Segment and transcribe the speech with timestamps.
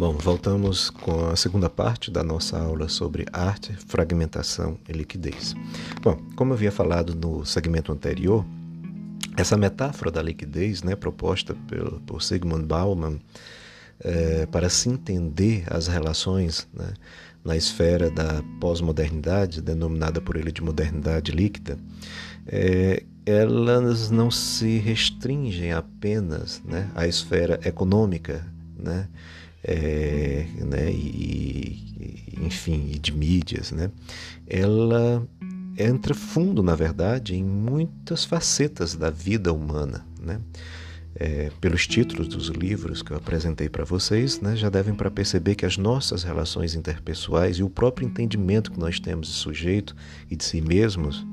[0.00, 5.54] Bom, voltamos com a segunda parte da nossa aula sobre arte, fragmentação e liquidez.
[6.00, 8.42] Bom, como eu havia falado no segmento anterior,
[9.36, 13.18] essa metáfora da liquidez, né, proposta por, por Sigmund Bauman,
[14.02, 16.94] é, para se entender as relações né,
[17.44, 21.76] na esfera da pós-modernidade, denominada por ele de modernidade líquida,
[22.46, 28.46] é, elas não se restringem apenas né, à esfera econômica,
[28.78, 29.06] né,
[29.62, 33.90] é, né, e, enfim, de mídias, né,
[34.46, 35.26] ela
[35.76, 40.04] entra fundo, na verdade, em muitas facetas da vida humana.
[40.20, 40.40] Né?
[41.14, 45.54] É, pelos títulos dos livros que eu apresentei para vocês, né, já devem para perceber
[45.54, 49.94] que as nossas relações interpessoais e o próprio entendimento que nós temos de sujeito
[50.30, 51.26] e de si mesmos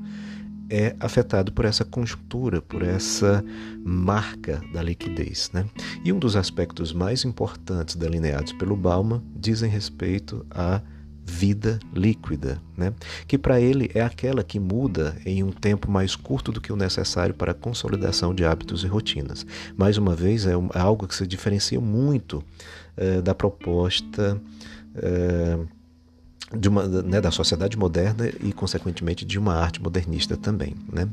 [0.70, 3.44] é afetado por essa conjuntura, por essa
[3.84, 5.50] marca da liquidez.
[5.52, 5.66] Né?
[6.04, 10.80] E um dos aspectos mais importantes delineados pelo Bauman dizem respeito à
[11.24, 12.92] vida líquida, né?
[13.26, 16.76] que para ele é aquela que muda em um tempo mais curto do que o
[16.76, 19.46] necessário para a consolidação de hábitos e rotinas.
[19.76, 22.42] Mais uma vez, é, é algo que se diferencia muito
[22.96, 24.40] uh, da proposta.
[24.96, 25.77] Uh,
[26.56, 30.74] de uma, né, da sociedade moderna e, consequentemente, de uma arte modernista também.
[30.92, 31.08] Né?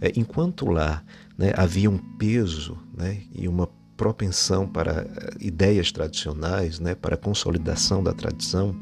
[0.00, 1.02] É, enquanto lá
[1.38, 7.18] né, havia um peso né, e uma propensão para eh, ideias tradicionais, né, para a
[7.18, 8.74] consolidação da tradição,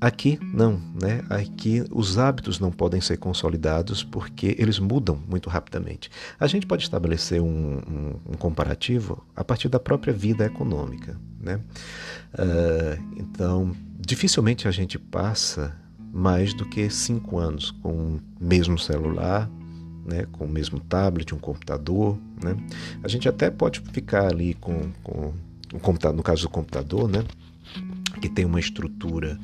[0.00, 1.24] Aqui não, né?
[1.28, 6.08] Aqui os hábitos não podem ser consolidados porque eles mudam muito rapidamente.
[6.38, 11.60] A gente pode estabelecer um, um, um comparativo a partir da própria vida econômica, né?
[12.32, 15.76] Uh, então, dificilmente a gente passa
[16.12, 19.50] mais do que cinco anos com o mesmo celular,
[20.04, 22.18] né, com o mesmo tablet, um computador.
[22.42, 22.56] Né?
[23.02, 25.34] A gente até pode ficar ali com, com
[25.74, 27.24] um computador, no caso do computador, né,
[28.20, 29.38] que tem uma estrutura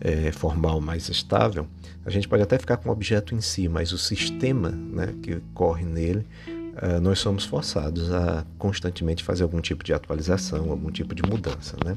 [0.00, 1.66] é, formal mais estável,
[2.04, 5.40] a gente pode até ficar com o objeto em si, mas o sistema né, que
[5.54, 11.14] corre nele, uh, nós somos forçados a constantemente fazer algum tipo de atualização, algum tipo
[11.14, 11.76] de mudança.
[11.82, 11.96] Né?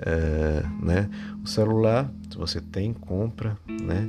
[0.00, 1.10] Uh, né?
[1.42, 4.08] O celular, se você tem, compra, né?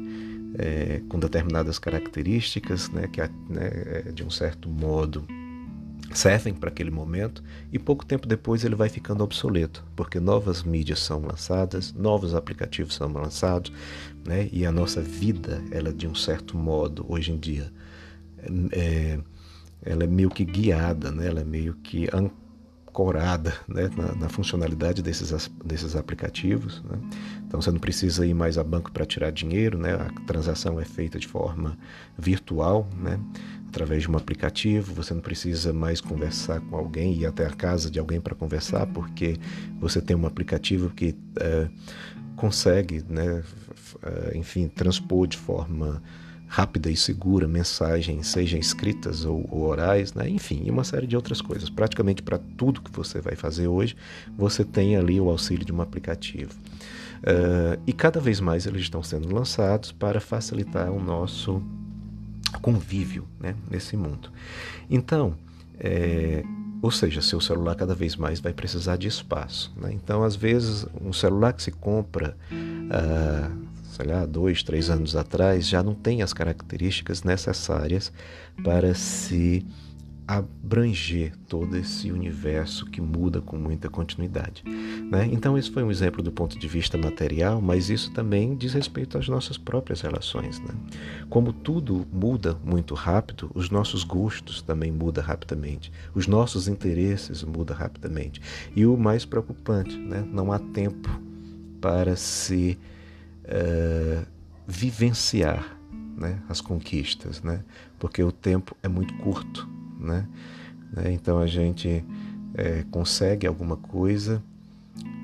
[0.57, 3.69] É, com determinadas características, né, que né,
[4.07, 5.23] é, de um certo modo
[6.13, 10.99] servem para aquele momento e pouco tempo depois ele vai ficando obsoleto, porque novas mídias
[10.99, 13.71] são lançadas, novos aplicativos são lançados,
[14.25, 14.49] né?
[14.51, 17.71] E a nossa vida, ela de um certo modo hoje em dia,
[18.71, 19.19] é,
[19.83, 21.27] ela é meio que guiada, né?
[21.27, 22.07] Ela é meio que
[22.89, 23.89] ancorada né?
[23.95, 26.83] na, na funcionalidade desses, desses aplicativos.
[26.83, 26.97] Né?
[27.47, 29.93] Então você não precisa ir mais a banco para tirar dinheiro, né?
[29.93, 31.77] A transação é feita de forma
[32.17, 33.19] virtual, né?
[33.69, 37.89] através de um aplicativo, você não precisa mais conversar com alguém, ir até a casa
[37.89, 39.37] de alguém para conversar, porque
[39.79, 41.69] você tem um aplicativo que é,
[42.35, 43.43] consegue, né,
[44.01, 46.01] é, enfim, transpor de forma
[46.49, 50.27] rápida e segura mensagens, sejam escritas ou, ou orais, né?
[50.27, 51.69] enfim, e uma série de outras coisas.
[51.69, 53.95] Praticamente para tudo que você vai fazer hoje,
[54.35, 56.51] você tem ali o auxílio de um aplicativo.
[57.19, 61.61] Uh, e cada vez mais eles estão sendo lançados para facilitar o nosso
[62.63, 64.31] convívio né, nesse mundo.
[64.89, 65.35] Então,
[65.79, 66.43] é,
[66.81, 69.71] ou seja, seu celular cada vez mais vai precisar de espaço.
[69.77, 69.91] Né?
[69.93, 72.35] Então, às vezes, um celular que se compra,
[72.89, 73.51] ah,
[73.99, 78.13] sei lá, dois, três anos atrás, já não tem as características necessárias
[78.63, 79.65] para se
[80.25, 84.63] abranger todo esse universo que muda com muita continuidade.
[84.63, 85.27] Né?
[85.31, 89.17] Então, esse foi um exemplo do ponto de vista material, mas isso também diz respeito
[89.17, 90.59] às nossas próprias relações.
[90.59, 90.73] Né?
[91.29, 97.75] Como tudo muda muito rápido, os nossos gostos também mudam rapidamente, os nossos interesses mudam
[97.75, 98.39] rapidamente.
[98.75, 100.23] E o mais preocupante, né?
[100.31, 101.09] não há tempo
[101.81, 102.77] para se
[103.49, 103.88] uh,
[104.69, 105.77] vivenciar
[106.15, 106.39] né?
[106.47, 107.63] as conquistas, né?
[107.97, 109.67] porque o tempo é muito curto
[109.99, 110.25] né?
[110.93, 111.11] né?
[111.11, 112.03] Então a gente
[112.55, 114.41] é, consegue alguma coisa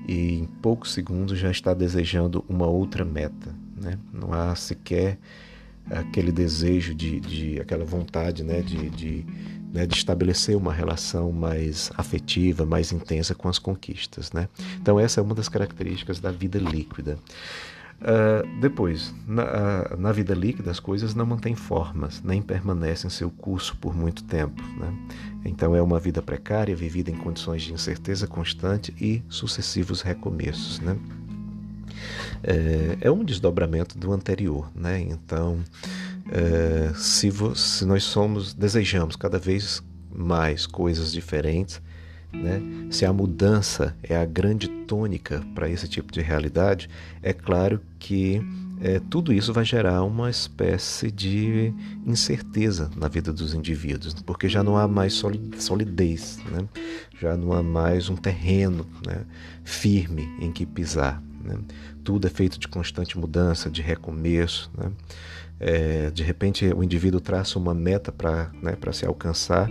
[0.07, 3.97] e em poucos segundos já está desejando uma outra meta, né?
[4.13, 5.17] Não há sequer
[5.89, 8.61] aquele desejo de, de aquela vontade, né?
[8.61, 9.25] De, de,
[9.73, 9.87] né?
[9.87, 14.47] de estabelecer uma relação mais afetiva, mais intensa com as conquistas, né?
[14.79, 17.17] Então essa é uma das características da vida líquida.
[18.01, 23.75] Uh, depois, na, na, vida líquida, as coisas não mantêm formas, nem permanecem seu curso
[23.77, 24.61] por muito tempo.
[24.77, 24.93] Né?
[25.45, 30.79] Então, é uma vida precária, vivida em condições de incerteza constante e sucessivos recomeços.
[30.81, 30.97] Né?
[32.43, 34.69] É, é um desdobramento do anterior.
[34.75, 34.99] Né?
[34.99, 35.59] Então,
[36.29, 39.81] é, se, se nós somos, desejamos cada vez
[40.13, 41.81] mais coisas diferentes,
[42.43, 42.61] né,
[42.91, 46.89] se a mudança é a grande tônica para esse tipo de realidade,
[47.21, 48.41] é claro que
[48.81, 51.73] é, tudo isso vai gerar uma espécie de
[52.05, 55.21] incerteza na vida dos indivíduos, porque já não há mais
[55.57, 56.67] solidez, né?
[57.19, 59.23] já não há mais um terreno né,
[59.63, 61.21] firme em que pisar.
[61.43, 61.57] Né?
[62.03, 64.69] Tudo é feito de constante mudança, de recomeço.
[64.77, 64.91] Né?
[65.59, 69.69] É, de repente, o indivíduo traça uma meta para né, se alcançar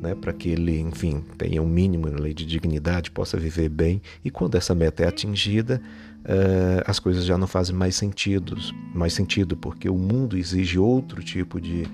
[0.00, 4.00] né, para que ele, enfim, tenha um mínimo de dignidade, possa viver bem.
[4.24, 5.80] E quando essa meta é atingida,
[6.24, 8.56] uh, as coisas já não fazem mais sentido,
[8.94, 11.86] mais sentido, porque o mundo exige outro tipo de,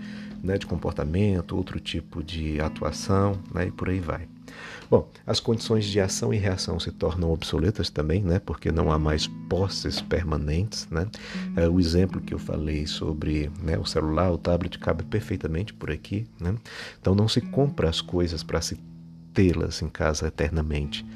[0.42, 4.26] né, de comportamento, outro tipo de atuação, né, e por aí vai.
[4.90, 8.38] Bom, as condições de ação e reação se tornam obsoletas também, né?
[8.38, 11.08] Porque não há mais posses permanentes, né?
[11.56, 15.90] É, o exemplo que eu falei sobre né, o celular, o tablet, cabe perfeitamente por
[15.90, 16.54] aqui, né?
[17.00, 18.78] Então não se compra as coisas para se
[19.32, 21.06] tê-las em casa eternamente.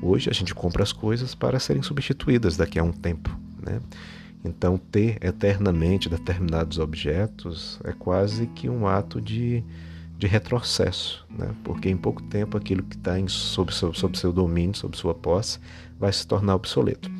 [0.00, 3.30] Hoje a gente compra as coisas para serem substituídas daqui a um tempo,
[3.60, 3.80] né?
[4.44, 9.64] Então ter eternamente determinados objetos é quase que um ato de
[10.18, 11.54] de retrocesso, né?
[11.62, 15.58] porque em pouco tempo aquilo que está sob, sob, sob seu domínio, sob sua posse,
[15.98, 17.10] vai se tornar obsoleto.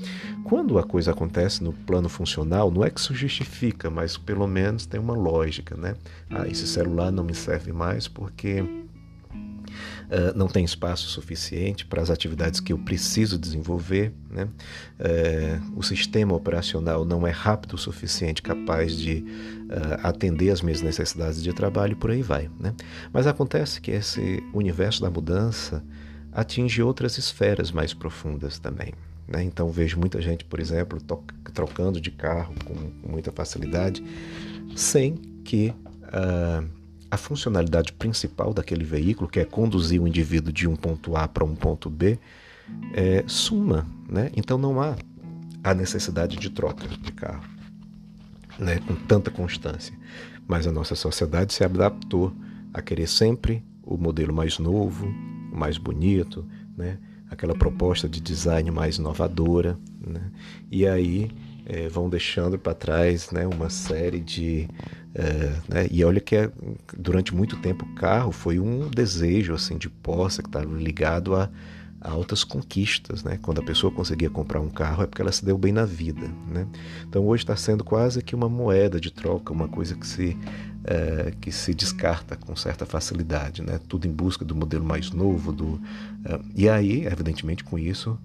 [0.44, 4.86] Quando a coisa acontece no plano funcional, não é que isso justifica, mas pelo menos
[4.86, 5.76] tem uma lógica.
[5.76, 5.94] Né?
[6.30, 8.64] Ah, esse celular não me serve mais porque
[10.06, 14.48] uh, não tem espaço suficiente para as atividades que eu preciso desenvolver, né?
[14.98, 19.24] Uh, o sistema operacional não é rápido o suficiente, capaz de
[19.66, 22.50] uh, atender as minhas necessidades de trabalho e por aí vai.
[22.58, 22.74] Né?
[23.12, 25.82] Mas acontece que esse universo da mudança
[26.32, 28.92] atinge outras esferas mais profundas também.
[29.26, 29.42] Né?
[29.42, 31.00] Então vejo muita gente, por exemplo,
[31.52, 34.02] trocando de carro com muita facilidade,
[34.76, 35.14] sem
[35.44, 35.74] que
[36.04, 36.66] uh,
[37.10, 41.44] a funcionalidade principal daquele veículo, que é conduzir o indivíduo de um ponto A para
[41.44, 42.18] um ponto B,
[42.92, 43.86] é, suma.
[44.08, 44.30] Né?
[44.36, 44.96] Então não há
[45.62, 47.44] a necessidade de troca de carro
[48.58, 48.80] né?
[48.86, 49.94] com tanta constância.
[50.46, 52.32] Mas a nossa sociedade se adaptou
[52.72, 55.06] a querer sempre o modelo mais novo,
[55.52, 56.98] mais bonito, né?
[57.30, 59.78] aquela proposta de design mais inovadora.
[60.00, 60.30] Né?
[60.70, 61.30] E aí
[61.64, 64.68] é, vão deixando para trás né, uma série de
[65.18, 65.88] é, né?
[65.90, 66.50] E olha que é,
[66.94, 71.48] durante muito tempo o carro foi um desejo assim de posse que estava ligado a,
[72.02, 73.24] a, altas conquistas.
[73.24, 73.38] Né?
[73.40, 76.28] Quando a pessoa conseguia comprar um carro é porque ela se deu bem na vida.
[76.46, 76.66] Né?
[77.08, 80.36] Então hoje está sendo quase que uma moeda de troca, uma coisa que se,
[80.84, 83.62] é, que se descarta com certa facilidade.
[83.62, 83.80] Né?
[83.88, 85.50] Tudo em busca do modelo mais novo.
[85.50, 85.80] Do,
[86.26, 88.18] é, e aí, evidentemente, com isso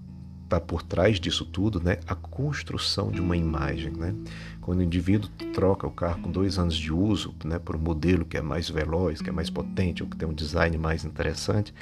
[0.52, 3.90] está por trás disso tudo né, a construção de uma imagem.
[3.92, 4.14] Né?
[4.60, 8.24] Quando o indivíduo troca o carro com dois anos de uso né, por um modelo
[8.24, 11.72] que é mais veloz, que é mais potente, ou que tem um design mais interessante,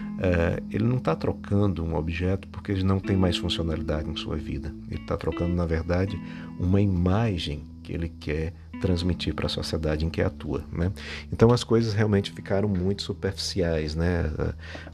[0.00, 4.36] uh, ele não está trocando um objeto porque ele não tem mais funcionalidade em sua
[4.36, 4.74] vida.
[4.90, 6.20] Ele está trocando, na verdade,
[6.60, 10.64] uma imagem que ele quer transmitir para a sociedade em que atua.
[10.72, 10.92] Né?
[11.32, 13.94] Então as coisas realmente ficaram muito superficiais.
[13.94, 14.30] Né?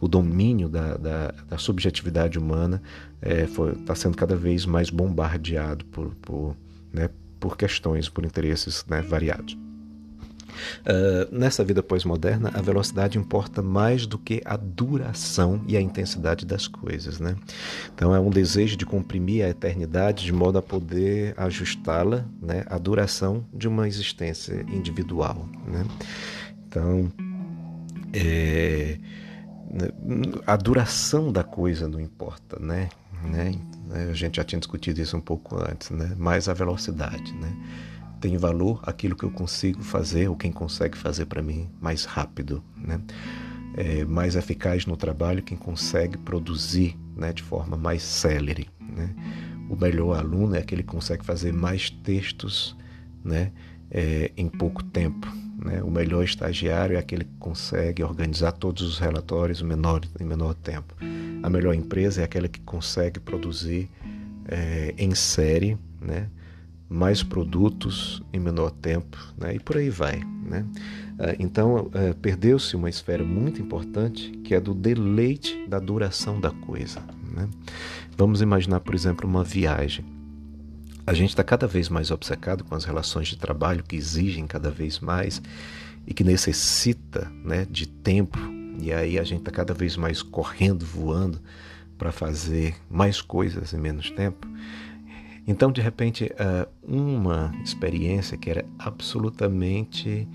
[0.01, 2.83] O domínio da, da, da subjetividade humana
[3.21, 6.57] está é, tá sendo cada vez mais bombardeado por, por,
[6.93, 7.09] né,
[7.41, 9.57] por questões, por interesses né, variados.
[10.81, 16.47] Uh, nessa vida pós-moderna, a velocidade importa mais do que a duração e a intensidade
[16.47, 17.21] das coisas.
[17.21, 17.37] Né?
[17.95, 22.79] Então, é um desejo de comprimir a eternidade de modo a poder ajustá-la né, à
[22.79, 25.49] duração de uma existência individual.
[25.67, 25.85] Né?
[26.67, 27.13] Então,
[28.13, 28.99] é,
[30.47, 32.89] a duração da coisa não importa, né?
[33.25, 33.53] né?
[34.11, 36.15] A gente já tinha discutido isso um pouco antes, né?
[36.17, 37.53] Mais a velocidade, né?
[38.25, 42.65] Tem valor aquilo que eu consigo fazer ou quem consegue fazer para mim mais rápido,
[42.75, 42.99] né?
[43.77, 48.67] É mais eficaz no trabalho quem consegue produzir né, de forma mais célere.
[48.81, 49.15] Né?
[49.69, 52.75] O melhor aluno é aquele que consegue fazer mais textos
[53.23, 53.53] né,
[53.91, 55.27] é, em pouco tempo.
[55.63, 55.83] Né?
[55.83, 60.55] O melhor estagiário é aquele que consegue organizar todos os relatórios em menor, em menor
[60.55, 60.95] tempo.
[61.43, 63.91] A melhor empresa é aquela que consegue produzir
[64.49, 66.29] é, em série né?
[66.95, 69.57] Mais produtos em menor tempo, né?
[69.57, 70.23] e por aí vai.
[70.45, 70.65] Né?
[71.19, 76.53] Ah, então, ah, perdeu-se uma esfera muito importante que é do deleite da duração da
[76.53, 77.03] coisa.
[77.33, 77.49] Né?
[78.17, 80.05] Vamos imaginar, por exemplo, uma viagem.
[81.05, 84.71] A gente está cada vez mais obcecado com as relações de trabalho que exigem cada
[84.71, 85.43] vez mais
[86.07, 88.39] e que necessita né, de tempo,
[88.81, 91.41] e aí a gente está cada vez mais correndo, voando
[91.99, 94.47] para fazer mais coisas em menos tempo.
[95.47, 100.27] Então, de repente, eh, uma experiência que era absolutamente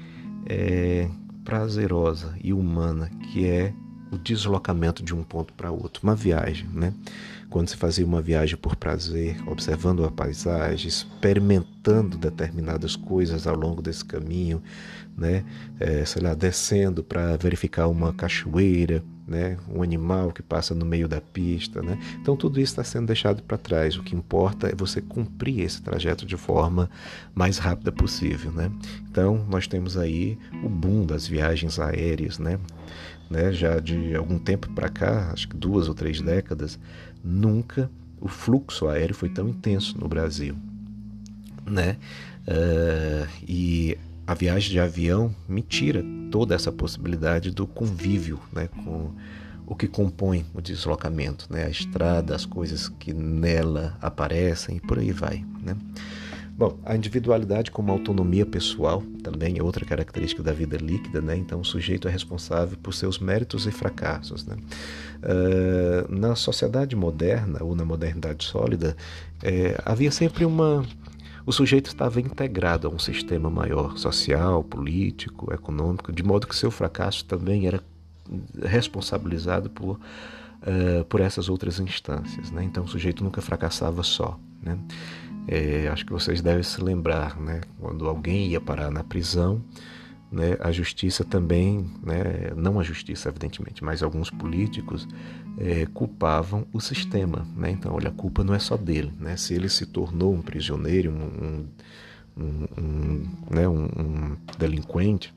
[0.45, 1.09] é,
[1.43, 3.73] prazerosa e humana, que é
[4.11, 6.93] o deslocamento de um ponto para outro, uma viagem, né?
[7.49, 13.81] Quando se fazia uma viagem por prazer, observando a paisagem, experimentando determinadas coisas ao longo
[13.81, 14.61] desse caminho,
[15.17, 15.43] né?
[15.79, 19.57] É, sei lá, descendo para verificar uma cachoeira, né?
[19.67, 21.99] Um animal que passa no meio da pista, né?
[22.21, 23.95] Então tudo isso está sendo deixado para trás.
[23.97, 26.89] O que importa é você cumprir esse trajeto de forma
[27.35, 28.71] mais rápida possível, né?
[29.09, 32.59] Então nós temos aí o boom das viagens aéreas, né?
[33.29, 36.79] né, já de algum tempo para cá, acho que duas ou três décadas,
[37.23, 37.89] nunca
[38.21, 40.55] o fluxo aéreo foi tão intenso no Brasil,
[41.65, 41.97] né?
[42.47, 49.11] Uh, e a viagem de avião me tira toda essa possibilidade do convívio, né, com
[49.65, 54.99] o que compõe o deslocamento, né, a estrada, as coisas que nela aparecem e por
[54.99, 55.75] aí vai, né?
[56.59, 61.37] Bom, a individualidade como autonomia pessoal também é outra característica da vida líquida, né?
[61.37, 64.57] Então, o sujeito é responsável por seus méritos e fracassos, né?
[65.21, 68.95] Uh, na sociedade moderna ou na modernidade sólida,
[69.43, 70.85] é, havia sempre uma
[71.45, 76.69] o sujeito estava integrado a um sistema maior, social, político, econômico, de modo que seu
[76.69, 77.81] fracasso também era
[78.61, 82.51] responsabilizado por, uh, por essas outras instâncias.
[82.51, 82.63] Né?
[82.63, 84.39] Então o sujeito nunca fracassava só.
[84.61, 84.77] Né?
[85.47, 87.61] É, acho que vocês devem se lembrar, né?
[87.79, 89.59] Quando alguém ia parar na prisão,
[90.31, 90.57] né?
[90.59, 92.51] A justiça também, né?
[92.55, 95.07] Não a justiça, evidentemente, mas alguns políticos
[95.57, 97.71] é, culpavam o sistema, né?
[97.71, 99.35] Então, olha, a culpa não é só dele, né?
[99.35, 101.67] Se ele se tornou um prisioneiro, um,
[102.37, 103.67] um, né?
[103.67, 105.33] um, um delinquente,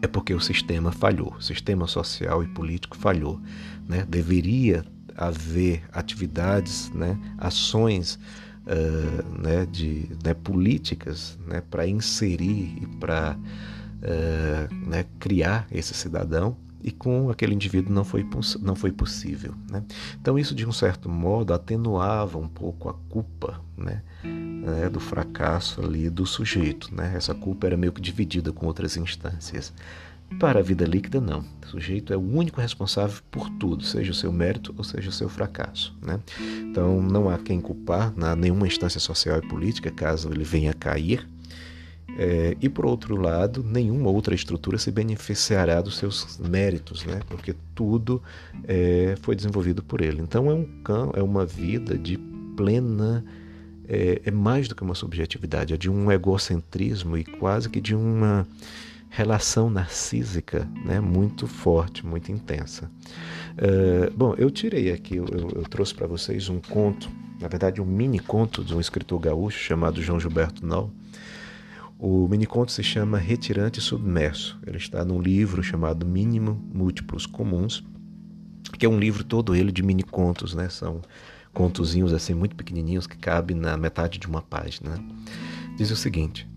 [0.00, 3.40] é porque o sistema falhou, o sistema social e político falhou,
[3.88, 4.04] né?
[4.08, 4.84] Deveria
[5.16, 6.92] haver atividades?
[7.38, 8.18] Ações
[8.66, 16.56] uh, né, de né, políticas né, para inserir e para uh, né, criar esse cidadão
[16.84, 18.28] e com aquele indivíduo não foi,
[18.60, 19.54] não foi possível.
[19.70, 19.82] Né?
[20.20, 25.80] Então isso de um certo modo atenuava um pouco a culpa né, né, do fracasso
[25.80, 26.94] ali do sujeito.
[26.94, 27.14] Né?
[27.16, 29.72] Essa culpa era meio que dividida com outras instâncias.
[30.38, 31.44] Para a vida líquida, não.
[31.64, 35.12] O sujeito é o único responsável por tudo, seja o seu mérito ou seja o
[35.12, 35.96] seu fracasso.
[36.02, 36.20] Né?
[36.70, 40.74] Então, não há quem culpar na nenhuma instância social e política caso ele venha a
[40.74, 41.28] cair.
[42.16, 47.20] É, e, por outro lado, nenhuma outra estrutura se beneficiará dos seus méritos, né?
[47.28, 48.22] porque tudo
[48.68, 50.20] é, foi desenvolvido por ele.
[50.20, 50.68] Então, é, um,
[51.14, 52.16] é uma vida de
[52.56, 53.24] plena.
[53.86, 57.94] É, é mais do que uma subjetividade, é de um egocentrismo e quase que de
[57.94, 58.46] uma
[59.14, 62.90] relação narcísica né, muito forte, muito intensa.
[63.52, 67.08] Uh, bom, eu tirei aqui, eu, eu trouxe para vocês um conto,
[67.40, 70.90] na verdade um mini conto de um escritor gaúcho chamado João Gilberto Nol.
[71.96, 74.58] O mini conto se chama Retirante Submerso.
[74.66, 77.84] Ele está num livro chamado Mínimo Múltiplos Comuns,
[78.76, 80.68] que é um livro todo ele de mini contos, né?
[80.68, 81.00] São
[81.52, 84.98] contozinhos assim muito pequenininhos que cabem na metade de uma página.
[85.76, 86.48] Diz o seguinte: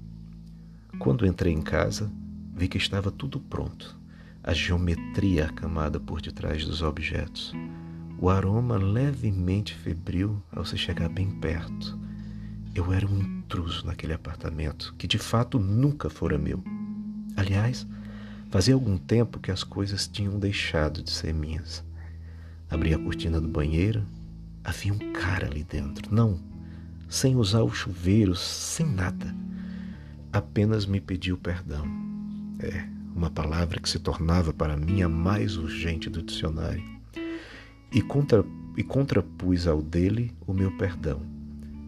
[0.98, 2.12] Quando entrei em casa,
[2.58, 3.96] Vi que estava tudo pronto.
[4.44, 7.54] A geometria acamada por detrás dos objetos.
[8.18, 12.00] O aroma levemente febril ao se chegar bem perto.
[12.74, 16.64] Eu era um intruso naquele apartamento que de fato nunca fora meu.
[17.36, 17.86] Aliás,
[18.50, 21.86] fazia algum tempo que as coisas tinham deixado de ser minhas.
[22.72, 24.04] Abri a cortina do banheiro.
[24.64, 26.12] Havia um cara ali dentro.
[26.12, 26.40] Não,
[27.08, 29.36] sem usar o chuveiro, sem nada.
[30.34, 32.07] Apenas me pediu perdão.
[32.60, 36.84] É, uma palavra que se tornava para mim a mais urgente do dicionário.
[37.92, 38.44] E, contra,
[38.76, 41.22] e contrapus ao dele o meu perdão.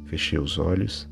[0.05, 1.07] Fechei os olhos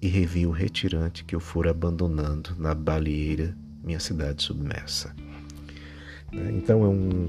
[0.00, 5.14] e revi o retirante que eu fora abandonando na baleeira minha cidade submersa.
[6.32, 7.28] Né, então é um,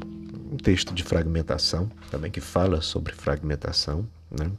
[0.51, 4.51] um texto de fragmentação, também que fala sobre fragmentação, né?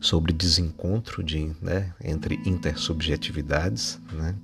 [0.00, 4.34] sobre desencontro de, né, entre intersubjetividades, né?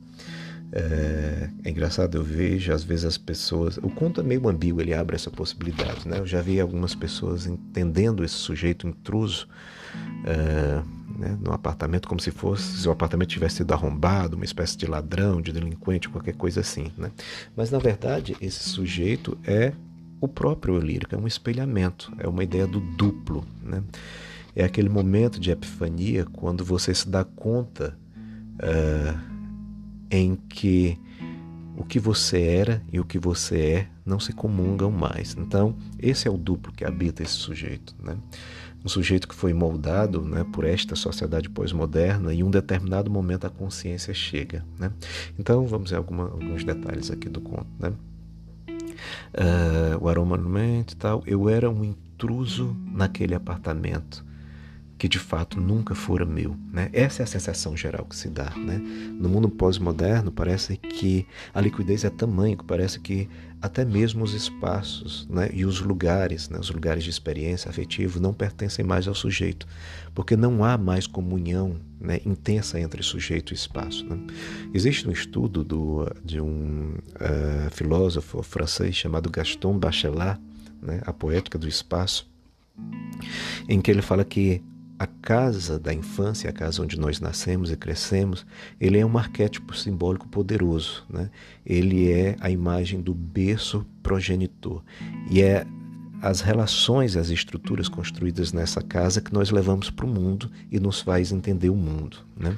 [0.70, 3.78] É, é, engraçado, eu vejo às vezes as pessoas.
[3.78, 6.06] O conto é meio ambíguo, ele abre essa possibilidade.
[6.06, 6.18] Né?
[6.18, 9.48] Eu já vi algumas pessoas entendendo esse sujeito intruso
[10.24, 10.82] é,
[11.18, 14.86] né, no apartamento como se fosse se o apartamento tivesse sido arrombado, uma espécie de
[14.86, 16.92] ladrão, de delinquente, qualquer coisa assim.
[16.96, 17.10] Né?
[17.56, 19.72] Mas na verdade, esse sujeito é
[20.20, 23.44] o próprio lírico, é um espelhamento, é uma ideia do duplo.
[23.62, 23.82] Né?
[24.54, 27.96] É aquele momento de epifania quando você se dá conta.
[28.56, 29.37] Uh,
[30.10, 30.98] em que
[31.76, 35.36] o que você era e o que você é não se comungam mais.
[35.38, 37.94] Então, esse é o duplo que habita esse sujeito.
[38.02, 38.16] Né?
[38.84, 43.46] Um sujeito que foi moldado né, por esta sociedade pós-moderna e em um determinado momento
[43.46, 44.64] a consciência chega.
[44.78, 44.90] Né?
[45.38, 47.68] Então, vamos ver alguma, alguns detalhes aqui do conto.
[47.78, 47.92] Né?
[49.34, 54.24] uh, o aroma e tal, eu era um intruso naquele apartamento
[54.98, 56.56] que de fato nunca fora meu.
[56.72, 56.90] Né?
[56.92, 58.50] Essa é a sensação geral que se dá.
[58.56, 58.78] Né?
[59.12, 61.24] No mundo pós-moderno, parece que
[61.54, 63.28] a liquidez é tamanho que parece que
[63.62, 68.32] até mesmo os espaços né, e os lugares, né, os lugares de experiência afetiva, não
[68.32, 69.66] pertencem mais ao sujeito,
[70.14, 74.04] porque não há mais comunhão né, intensa entre sujeito e espaço.
[74.04, 74.16] Né?
[74.72, 80.40] Existe um estudo do, de um uh, filósofo francês chamado Gaston Bachelard,
[80.80, 82.30] né, A Poética do Espaço,
[83.68, 84.62] em que ele fala que
[84.98, 88.44] a casa da infância, a casa onde nós nascemos e crescemos,
[88.80, 91.04] ele é um arquétipo simbólico poderoso.
[91.08, 91.30] Né?
[91.64, 94.82] Ele é a imagem do berço progenitor.
[95.30, 95.64] E é
[96.20, 101.00] as relações, as estruturas construídas nessa casa que nós levamos para o mundo e nos
[101.00, 102.18] faz entender o mundo.
[102.36, 102.56] Né?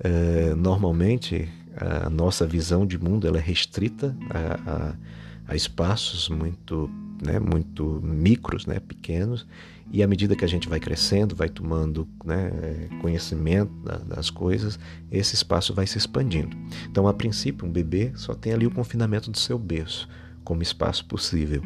[0.00, 4.94] É, normalmente, a nossa visão de mundo ela é restrita a, a,
[5.46, 6.90] a espaços muito,
[7.24, 9.46] né, muito micros, né, pequenos,
[9.92, 13.70] e à medida que a gente vai crescendo, vai tomando né, conhecimento
[14.06, 14.78] das coisas,
[15.10, 16.56] esse espaço vai se expandindo.
[16.90, 20.08] Então, a princípio, um bebê só tem ali o confinamento do seu berço
[20.42, 21.62] como espaço possível.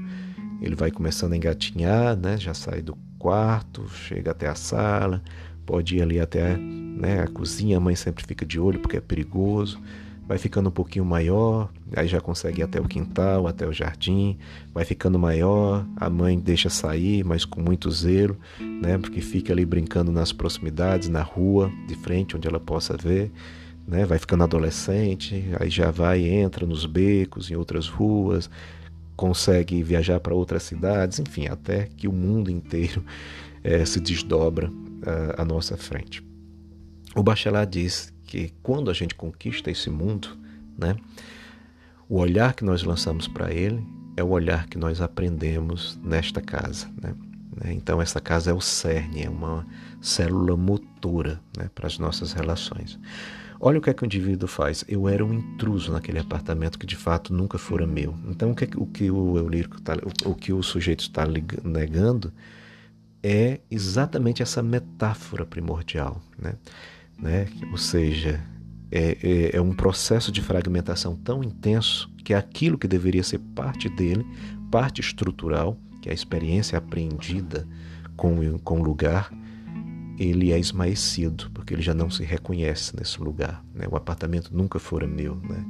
[0.60, 5.22] Ele vai começando a engatinhar, né, já sai do quarto, chega até a sala,
[5.64, 9.00] pode ir ali até né, a cozinha, a mãe sempre fica de olho porque é
[9.00, 9.80] perigoso
[10.26, 14.36] vai ficando um pouquinho maior, aí já consegue ir até o quintal, até o jardim,
[14.74, 19.64] vai ficando maior, a mãe deixa sair, mas com muito zelo, né, porque fica ali
[19.64, 23.30] brincando nas proximidades, na rua, de frente, onde ela possa ver,
[23.86, 28.50] né, vai ficando adolescente, aí já vai, entra nos becos, em outras ruas,
[29.14, 33.04] consegue viajar para outras cidades, enfim, até que o mundo inteiro
[33.62, 36.22] é, se desdobra uh, à nossa frente.
[37.14, 40.28] O Bachelard diz que quando a gente conquista esse mundo,
[40.76, 40.94] né,
[42.06, 43.82] o olhar que nós lançamos para ele
[44.14, 46.86] é o olhar que nós aprendemos nesta casa.
[47.00, 47.14] Né?
[47.56, 47.72] né?
[47.72, 49.66] Então, essa casa é o cerne, é uma
[50.02, 52.98] célula motora né, para as nossas relações.
[53.58, 54.84] Olha o que é que o indivíduo faz.
[54.86, 58.14] Eu era um intruso naquele apartamento que de fato nunca fora meu.
[58.28, 59.94] Então, o que, é o, que o eu lírico tá,
[60.26, 61.24] o, o que o sujeito está
[61.64, 62.30] negando
[63.22, 66.20] é exatamente essa metáfora primordial.
[66.38, 66.52] Né?
[67.18, 67.46] Né?
[67.70, 68.42] ou seja,
[68.90, 73.88] é, é, é, um processo de fragmentação tão intenso que aquilo que deveria ser parte
[73.88, 74.24] dele,
[74.70, 77.66] parte estrutural, que é a experiência aprendida
[78.16, 79.32] com, com o lugar,
[80.18, 83.64] ele é esmaecido, porque ele já não se reconhece nesse lugar.
[83.74, 83.86] Né?
[83.90, 85.36] O apartamento nunca fora meu.
[85.36, 85.64] Né?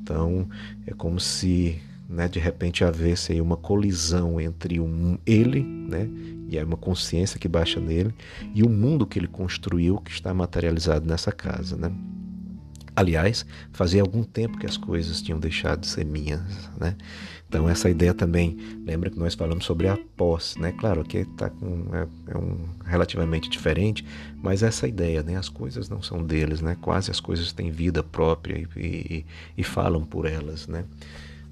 [0.00, 0.48] Então,
[0.86, 6.08] é como se né, de repente havesse aí uma colisão entre um ele, né,
[6.52, 8.14] e é uma consciência que baixa nele,
[8.54, 11.76] e o mundo que ele construiu, que está materializado nessa casa.
[11.76, 11.90] Né?
[12.94, 16.42] Aliás, fazia algum tempo que as coisas tinham deixado de ser minhas.
[16.78, 16.94] Né?
[17.48, 20.72] Então, essa ideia também, lembra que nós falamos sobre a posse, né?
[20.72, 24.02] Claro, aqui está com, é, é, um relativamente diferente,
[24.42, 25.36] mas essa ideia, né?
[25.36, 26.78] As coisas não são deles, né?
[26.80, 29.26] Quase as coisas têm vida própria e, e,
[29.58, 30.86] e falam por elas, né?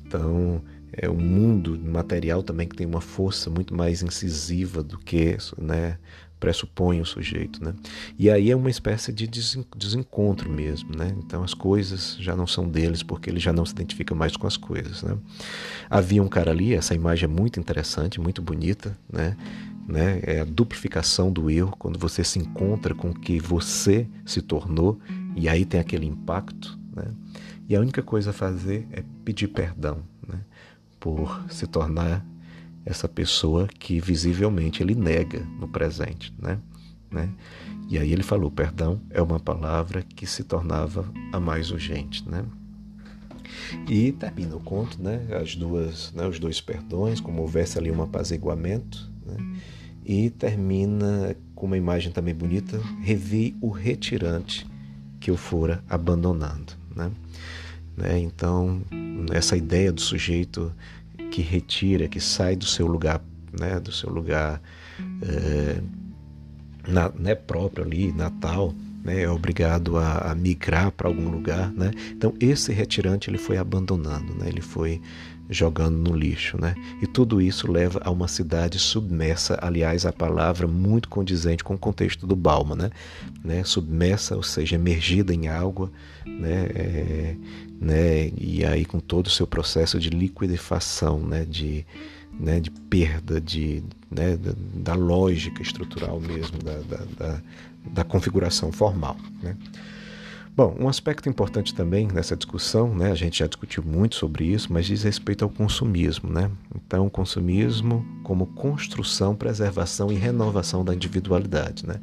[0.06, 5.36] Então, é um mundo material também que tem uma força muito mais incisiva do que
[5.58, 5.98] né,
[6.40, 7.62] pressupõe o sujeito.
[7.62, 7.74] Né?
[8.18, 9.28] E aí é uma espécie de
[9.76, 10.96] desencontro mesmo.
[10.96, 11.14] Né?
[11.18, 14.46] Então as coisas já não são deles porque ele já não se identifica mais com
[14.46, 15.02] as coisas.
[15.02, 15.16] Né?
[15.88, 18.96] Havia um cara ali, essa imagem é muito interessante, muito bonita.
[19.12, 19.36] Né?
[19.86, 20.20] Né?
[20.22, 24.98] É a duplificação do erro, quando você se encontra com o que você se tornou
[25.36, 26.78] e aí tem aquele impacto.
[26.94, 27.04] Né?
[27.68, 30.02] E a única coisa a fazer é pedir perdão
[31.00, 32.24] por se tornar
[32.84, 36.32] essa pessoa que visivelmente ele nega no presente.
[36.38, 36.58] Né,
[37.10, 37.28] né?
[37.88, 42.28] E aí ele falou: perdão é uma palavra que se tornava a mais urgente.
[42.28, 42.44] Né?
[43.88, 45.26] E termina o conto, né?
[45.40, 46.26] As duas, né?
[46.26, 49.36] os dois perdões, como houvesse ali um apaziguamento, né?
[50.04, 54.66] e termina com uma imagem também bonita: revi o retirante
[55.18, 56.72] que eu fora abandonando.
[56.94, 57.10] Né?
[58.00, 58.18] Né?
[58.18, 58.82] Então,
[59.32, 60.72] essa ideia do sujeito
[61.30, 63.78] que retira, que sai do seu lugar, né?
[63.78, 64.60] do seu lugar
[65.22, 65.80] é,
[66.88, 71.90] na, né, próprio ali, natal, né, é obrigado a, a migrar para algum lugar, né?
[72.10, 74.48] Então esse retirante ele foi abandonando, né?
[74.48, 75.00] Ele foi
[75.50, 76.76] jogando no lixo, né?
[77.02, 81.78] E tudo isso leva a uma cidade submersa, aliás, a palavra muito condizente com o
[81.78, 82.90] contexto do Balma, né?
[83.44, 83.64] né?
[83.64, 85.90] Submersa, ou seja, emergida em água,
[86.24, 86.66] né?
[86.72, 87.36] É,
[87.80, 88.30] né?
[88.38, 91.44] E aí com todo o seu processo de liquidefação, né?
[91.44, 91.84] De,
[92.38, 92.60] né?
[92.60, 94.36] De perda de, né?
[94.36, 97.42] da, da lógica estrutural mesmo, da, da, da,
[97.84, 99.56] da configuração formal, né?
[100.56, 104.70] Bom, um aspecto importante também nessa discussão, né, a gente já discutiu muito sobre isso,
[104.72, 106.28] mas diz respeito ao consumismo.
[106.28, 106.50] Né?
[106.74, 111.86] Então, o consumismo como construção, preservação e renovação da individualidade.
[111.86, 112.00] Né?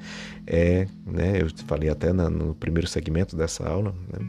[0.48, 4.26] É, né, eu falei até na, no primeiro segmento dessa aula, né,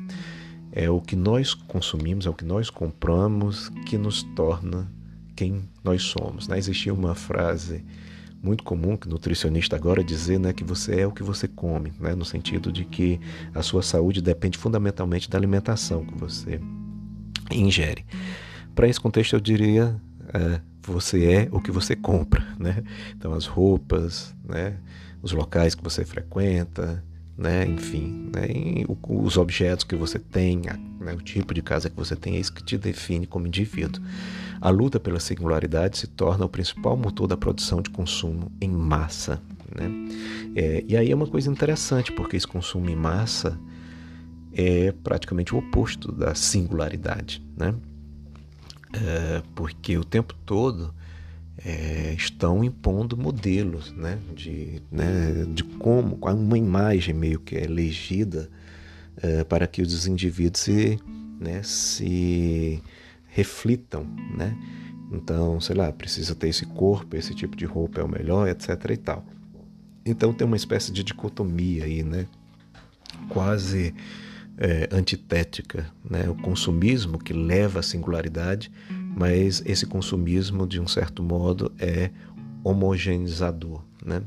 [0.73, 4.91] é o que nós consumimos, é o que nós compramos que nos torna
[5.35, 6.49] quem nós somos.
[6.49, 6.59] Né?
[6.59, 7.83] Existia uma frase
[8.43, 12.15] muito comum que nutricionista agora dizer né, que você é o que você come, né,
[12.15, 13.21] no sentido de que
[13.55, 16.61] a sua saúde depende fundamentalmente da alimentação que você
[17.51, 18.05] ingere.
[18.75, 20.01] Para esse contexto, eu diria
[20.33, 22.83] é, você é o que você compra, né?
[23.17, 24.77] Então as roupas, né?
[25.21, 27.03] Os locais que você frequenta,
[27.39, 27.65] né?
[27.65, 28.49] Enfim, né?
[29.09, 30.63] os objetos que você tem,
[31.01, 31.15] né?
[31.15, 34.03] o tipo de casa que você tem, é isso que te define como indivíduo.
[34.61, 39.41] A luta pela singularidade se torna o principal motor da produção de consumo em massa.
[39.73, 39.89] Né?
[40.57, 43.57] É, e aí é uma coisa interessante, porque esse consumo em massa
[44.53, 47.41] é praticamente o oposto da singularidade.
[47.57, 47.73] Né?
[48.93, 50.93] É, porque o tempo todo
[51.65, 54.19] é, estão impondo modelos né?
[54.35, 55.45] De, né?
[55.53, 58.49] de como, uma imagem meio que é elegida
[59.21, 60.99] é, para que os indivíduos se,
[61.41, 61.63] né?
[61.63, 62.83] se
[63.29, 64.57] reflitam, né?
[65.11, 68.69] Então, sei lá, precisa ter esse corpo, esse tipo de roupa é o melhor, etc
[68.91, 69.25] e tal.
[70.05, 72.27] Então tem uma espécie de dicotomia aí, né?
[73.29, 73.95] Quase
[74.59, 76.29] é, antitética, né?
[76.29, 78.71] O consumismo que leva à singularidade,
[79.19, 82.11] mas esse consumismo, de um certo modo, é
[82.63, 84.23] homogeneizador, né?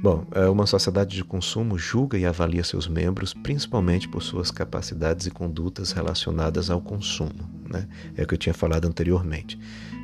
[0.00, 5.26] Bom, é, uma sociedade de consumo julga e avalia seus membros principalmente por suas capacidades
[5.26, 7.48] e condutas relacionadas ao consumo.
[7.68, 7.86] Né?
[8.16, 9.58] É o que eu tinha falado anteriormente.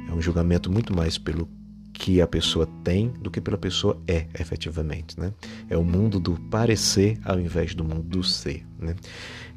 [0.08, 1.48] É um julgamento muito mais pelo
[1.92, 5.18] que a pessoa tem do que pela pessoa é, efetivamente.
[5.18, 5.32] Né?
[5.68, 8.64] É o mundo do parecer ao invés do mundo do ser.
[8.78, 8.94] Né?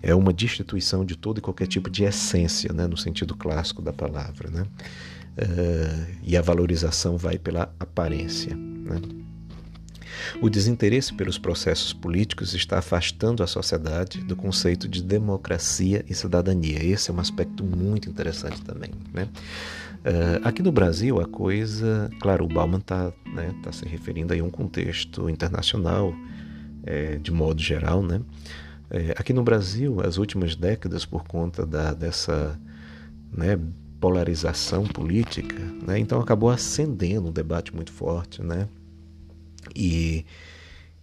[0.06, 2.86] É uma destituição de todo e qualquer tipo de essência, né?
[2.86, 4.50] no sentido clássico da palavra.
[4.50, 4.68] Né?
[5.38, 8.54] Uh, e a valorização vai pela aparência.
[8.54, 9.02] Né?
[10.42, 16.84] O desinteresse pelos processos políticos está afastando a sociedade do conceito de democracia e cidadania.
[16.84, 18.92] Esse é um aspecto muito interessante também.
[19.14, 19.30] Né?
[20.04, 24.38] Uh, aqui no Brasil, a coisa, claro, o Bauman está né, tá se referindo a
[24.38, 26.14] um contexto internacional,
[26.86, 28.04] é, de modo geral.
[28.04, 28.20] Né?
[28.94, 32.58] É, aqui no Brasil, as últimas décadas, por conta da, dessa
[33.36, 33.60] né,
[34.00, 38.70] polarização política, né, então acabou acendendo um debate muito forte, né?
[39.76, 40.26] e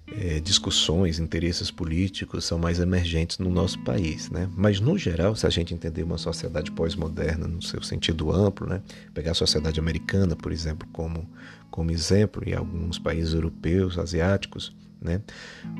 [0.06, 4.50] é, discussões, interesses políticos são mais emergentes no nosso país, né?
[4.56, 8.82] Mas no geral, se a gente entender uma sociedade pós-moderna no seu sentido amplo, né?
[9.14, 11.28] Pegar a sociedade americana, por exemplo, como
[11.70, 15.20] como exemplo e alguns países europeus, asiáticos, né?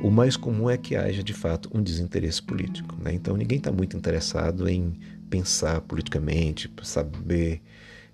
[0.03, 3.13] O mais comum é que haja de fato um desinteresse político, né?
[3.13, 7.63] Então ninguém está muito interessado em pensar politicamente, saber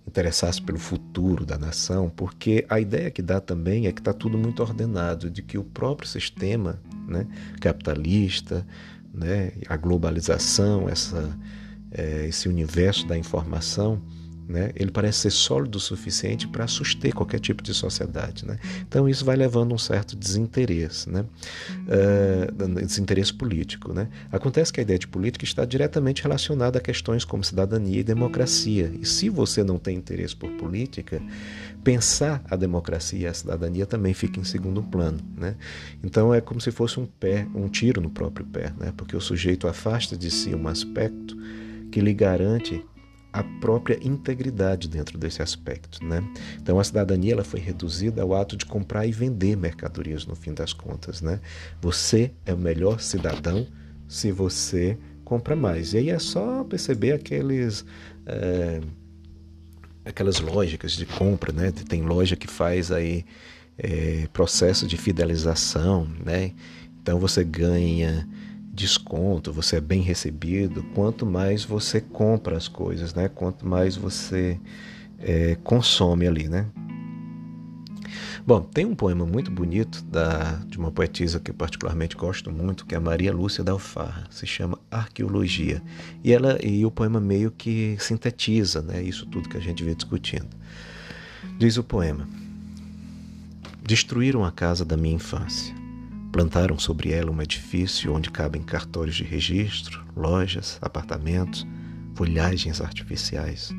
[0.06, 4.38] interessasse pelo futuro da nação, porque a ideia que dá também é que está tudo
[4.38, 7.26] muito ordenado, de que o próprio sistema né,
[7.60, 8.64] capitalista,
[9.12, 11.36] né, a globalização, essa,
[11.90, 14.00] é, esse universo da informação,
[14.48, 14.70] né?
[14.76, 18.46] Ele parece ser sólido o suficiente para suster qualquer tipo de sociedade.
[18.46, 18.58] Né?
[18.86, 21.24] Então isso vai levando um certo desinteresse, né?
[21.86, 23.92] Uh, desinteresse político.
[23.92, 24.08] Né?
[24.30, 28.92] Acontece que a ideia de política está diretamente relacionada a questões como cidadania e democracia.
[29.00, 31.20] E se você não tem interesse por política,
[31.82, 35.18] pensar a democracia e a cidadania também fica em segundo plano.
[35.36, 35.56] Né?
[36.02, 38.92] Então é como se fosse um pé, um tiro no próprio pé, né?
[38.96, 41.36] porque o sujeito afasta de si um aspecto
[41.90, 42.84] que lhe garante
[43.36, 46.02] a própria integridade dentro desse aspecto.
[46.02, 46.24] Né?
[46.58, 50.54] Então, a cidadania ela foi reduzida ao ato de comprar e vender mercadorias, no fim
[50.54, 51.20] das contas.
[51.20, 51.38] Né?
[51.82, 53.66] Você é o melhor cidadão
[54.08, 55.92] se você compra mais.
[55.92, 57.84] E aí é só perceber aqueles.
[58.24, 58.80] É,
[60.02, 61.72] aquelas lógicas de compra, né?
[61.72, 63.24] Tem loja que faz aí
[63.76, 66.52] é, processo de fidelização, né?
[67.02, 68.26] Então você ganha
[68.76, 73.28] desconto, você é bem recebido, quanto mais você compra as coisas, né?
[73.28, 74.60] Quanto mais você
[75.18, 76.66] é, consome ali, né?
[78.46, 82.86] Bom, tem um poema muito bonito da, de uma poetisa que eu particularmente gosto muito,
[82.86, 85.82] que é Maria Lúcia da Alfarra, se chama Arqueologia.
[86.22, 89.94] E, ela, e o poema meio que sintetiza né, isso tudo que a gente vê
[89.94, 90.48] discutindo.
[91.58, 92.28] Diz o poema:
[93.82, 95.74] Destruíram a casa da minha infância
[96.36, 101.66] Plantaram sobre ela um edifício onde cabem cartórios de registro, lojas, apartamentos,
[102.14, 103.74] folhagens artificiais,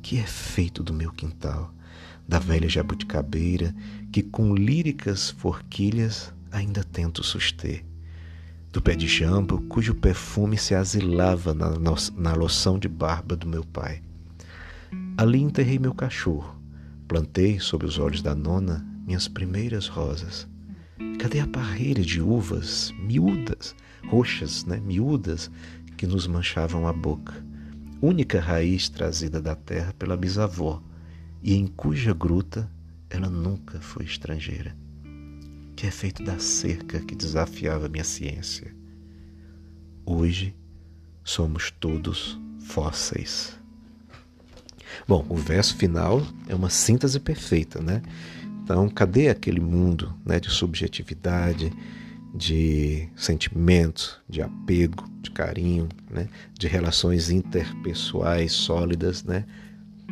[0.00, 1.74] que é feito do meu quintal,
[2.28, 3.74] da velha jabuticabeira
[4.12, 7.84] que com líricas forquilhas ainda tento suster,
[8.70, 11.72] do pé de jambo, cujo perfume se asilava na,
[12.16, 14.04] na loção de barba do meu pai.
[15.16, 16.62] Ali enterrei meu cachorro,
[17.08, 20.46] plantei sob os olhos da nona minhas primeiras rosas.
[21.18, 23.74] Cadê a parreira de uvas miúdas,
[24.08, 25.50] roxas, né, miúdas,
[25.96, 27.34] que nos manchavam a boca?
[28.00, 30.82] Única raiz trazida da terra pela bisavó,
[31.42, 32.70] e em cuja gruta
[33.10, 34.76] ela nunca foi estrangeira
[35.78, 38.74] que é feito da cerca que desafiava minha ciência.
[40.04, 40.52] Hoje
[41.22, 43.56] somos todos fósseis.
[45.06, 48.02] Bom, o verso final é uma síntese perfeita, né?
[48.68, 51.72] Então, cadê aquele mundo né, de subjetividade,
[52.34, 59.46] de sentimento, de apego, de carinho, né, de relações interpessoais sólidas, né?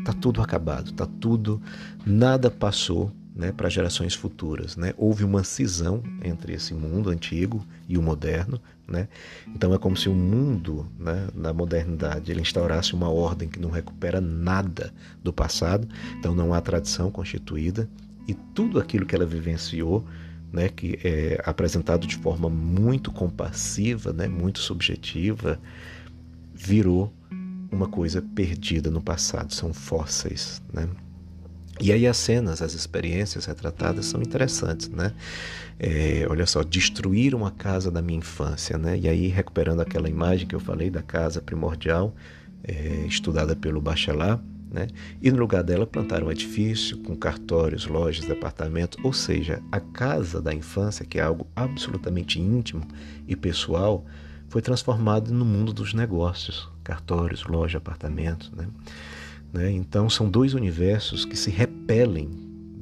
[0.06, 1.60] Tá tudo acabado, tá tudo,
[2.06, 4.74] nada passou né, para gerações futuras.
[4.74, 4.94] Né?
[4.96, 8.58] Houve uma cisão entre esse mundo antigo e o moderno.
[8.88, 9.06] Né?
[9.48, 13.68] Então é como se o mundo, né, na modernidade, ele instaurasse uma ordem que não
[13.68, 15.86] recupera nada do passado.
[16.18, 17.86] Então não há tradição constituída
[18.26, 20.04] e tudo aquilo que ela vivenciou,
[20.52, 25.60] né, que é apresentado de forma muito compassiva, né, muito subjetiva,
[26.54, 27.12] virou
[27.70, 29.52] uma coisa perdida no passado.
[29.52, 30.88] São fósseis, né?
[31.78, 35.12] E aí as cenas, as experiências retratadas são interessantes, né?
[35.78, 38.98] É, olha só, destruíram a casa da minha infância, né?
[38.98, 42.14] E aí recuperando aquela imagem que eu falei da casa primordial,
[42.64, 44.88] é, estudada pelo Bachelard, né?
[45.22, 50.40] E no lugar dela plantaram um edifício com cartórios, lojas, departamentos, ou seja, a casa
[50.40, 52.82] da infância, que é algo absolutamente íntimo
[53.26, 54.04] e pessoal,
[54.48, 58.68] foi transformada no mundo dos negócios, cartórios, lojas, apartamentos, né?
[59.52, 59.70] Né?
[59.70, 62.28] Então, são dois universos que se repelem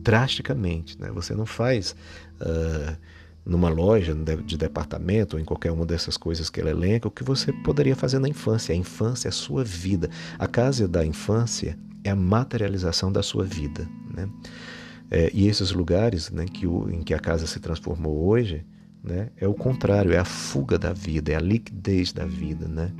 [0.02, 1.00] drasticamente.
[1.00, 1.10] Né?
[1.12, 1.94] Você não faz
[2.40, 2.96] uh,
[3.44, 4.14] numa loja
[4.46, 7.94] de departamento ou em qualquer uma dessas coisas que ele elenca o que você poderia
[7.94, 8.72] fazer na infância.
[8.72, 10.08] A infância é a sua vida.
[10.38, 13.86] A casa da infância é a materialização da sua vida.
[14.14, 14.28] Né?
[15.10, 18.64] É, e esses lugares né, que o, em que a casa se transformou hoje
[19.02, 22.66] né, é o contrário, é a fuga da vida, é a liquidez da vida.
[22.66, 22.90] Né?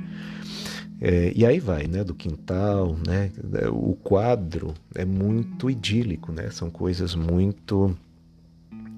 [1.01, 3.31] É, e aí vai, né, do quintal, né,
[3.71, 7.95] o quadro é muito idílico, né, são coisas muito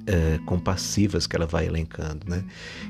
[0.07, 2.43] é, compassivas que ela vai elencando, né,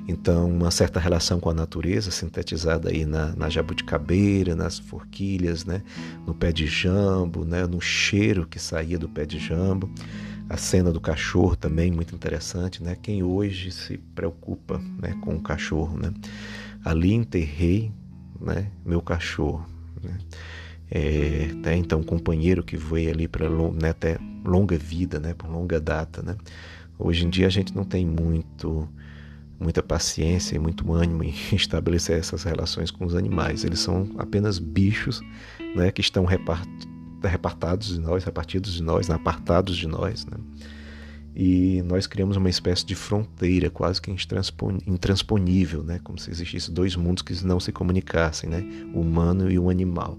[0.08, 5.82] então uma certa relação com a natureza sintetizada aí na, na jabuticabeira, nas forquilhas, né,
[6.26, 9.90] no pé de jambo, né, no cheiro que saía do pé de jambo,
[10.50, 15.42] a cena do cachorro também muito interessante, né, quem hoje se preocupa, né, com o
[15.42, 16.14] cachorro, né,
[16.86, 17.92] ali enterrei
[18.40, 19.66] né, meu cachorro.
[20.02, 20.18] Né?
[20.90, 25.80] É, até então companheiro que veio ali para né, até longa vida, né, por longa
[25.80, 26.36] data, né.
[26.98, 28.88] Hoje em dia a gente não tem muito
[29.60, 33.64] muita paciência e muito ânimo em estabelecer essas relações com os animais.
[33.64, 35.20] Eles são apenas bichos,
[35.76, 36.70] né, que estão repart,
[37.24, 40.38] repartados de nós, repartidos de nós, apartados de nós, né
[41.40, 46.00] e nós criamos uma espécie de fronteira quase que intransponível, né?
[46.04, 48.66] como se existissem dois mundos que não se comunicassem, né?
[48.92, 50.18] o humano e o animal.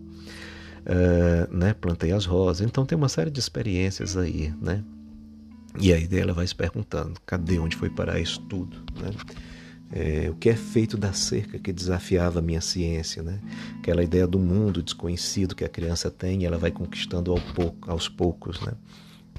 [0.87, 1.75] Uh, né?
[1.75, 4.85] Plantei as rosas, então tem uma série de experiências aí, né?
[5.81, 9.11] E aí ela vai se perguntando, cadê onde foi parar isso tudo, né?
[9.91, 13.41] É, o que é feito da cerca que desafiava a minha ciência, né?
[13.79, 17.91] Aquela ideia do mundo desconhecido que a criança tem, e ela vai conquistando ao pouco,
[17.91, 18.73] aos poucos, né?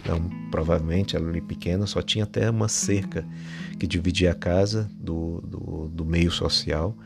[0.02, 3.26] Então, provavelmente, ela ali pequena só tinha até uma cerca
[3.78, 6.98] que dividia a casa do, do, do meio social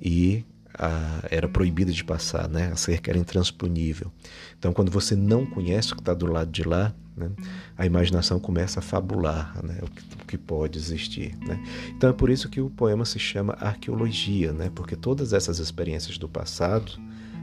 [0.00, 0.44] e
[0.78, 2.70] a, era proibida de passar, né?
[2.72, 4.10] A cerca era intransponível.
[4.58, 7.30] Então, quando você não conhece o que está do lado de lá, né?
[7.76, 9.78] a imaginação começa a fabular né?
[9.82, 11.36] o, que, o que pode existir.
[11.46, 11.62] Né?
[11.90, 14.70] Então, é por isso que o poema se chama arqueologia, né?
[14.74, 16.92] porque todas essas experiências do passado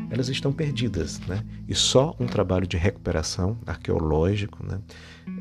[0.10, 1.44] elas estão perdidas, né?
[1.68, 4.80] E só um trabalho de recuperação arqueológico, né,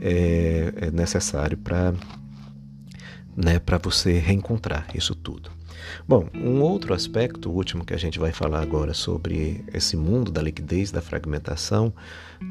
[0.00, 1.94] é, é necessário para
[3.36, 5.50] né, para você reencontrar isso tudo.
[6.06, 10.30] Bom, um outro aspecto, o último que a gente vai falar agora sobre esse mundo
[10.30, 11.92] da liquidez, da fragmentação,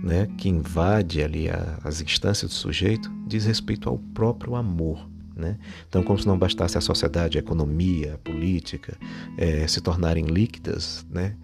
[0.03, 5.07] né, que invade ali a, as instâncias do sujeito, diz respeito ao próprio amor.
[5.35, 5.57] Né?
[5.87, 8.97] Então, como se não bastasse a sociedade, a economia, a política
[9.37, 11.35] é, se tornarem líquidas, né?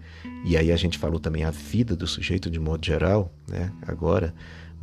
[0.44, 3.72] e aí a gente falou também a vida do sujeito de modo geral, né?
[3.86, 4.34] agora,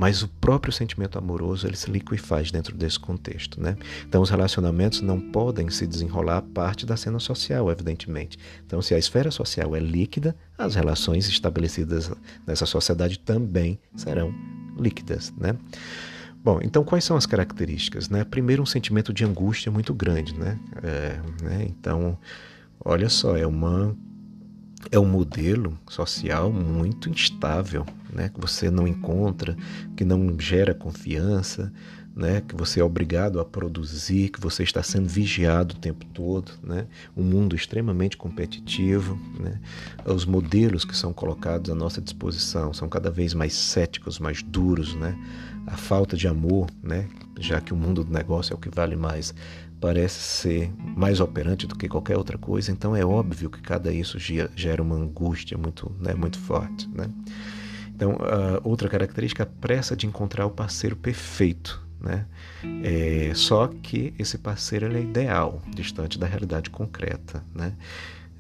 [0.01, 3.61] mas o próprio sentimento amoroso ele se liquefaz dentro desse contexto.
[3.61, 3.77] Né?
[4.09, 8.35] Então, os relacionamentos não podem se desenrolar a parte da cena social, evidentemente.
[8.65, 12.11] Então, se a esfera social é líquida, as relações estabelecidas
[12.47, 14.33] nessa sociedade também serão
[14.75, 15.31] líquidas.
[15.37, 15.55] Né?
[16.43, 18.09] Bom, então quais são as características?
[18.09, 18.23] Né?
[18.23, 20.59] Primeiro, um sentimento de angústia muito grande, né?
[20.81, 21.67] É, né?
[21.69, 22.17] Então,
[22.83, 23.95] olha só, é uma
[24.89, 28.29] é um modelo social muito instável, né?
[28.29, 29.55] Que você não encontra,
[29.95, 31.71] que não gera confiança,
[32.15, 36.51] né, que você é obrigado a produzir, que você está sendo vigiado o tempo todo,
[36.61, 39.59] né, um mundo extremamente competitivo, né,
[40.05, 44.93] os modelos que são colocados à nossa disposição são cada vez mais céticos, mais duros,
[44.95, 45.17] né,
[45.67, 47.07] a falta de amor, né,
[47.39, 49.33] já que o mundo do negócio é o que vale mais,
[49.81, 54.17] parece ser mais operante do que qualquer outra coisa, então é óbvio que cada isso
[54.19, 57.09] gera uma angústia muito, né, muito forte, né.
[57.93, 58.17] Então,
[58.63, 62.25] outra característica, a pressa de encontrar o parceiro perfeito, né?
[62.83, 67.43] É, só que esse parceiro é ideal, distante da realidade concreta.
[67.53, 67.73] Né?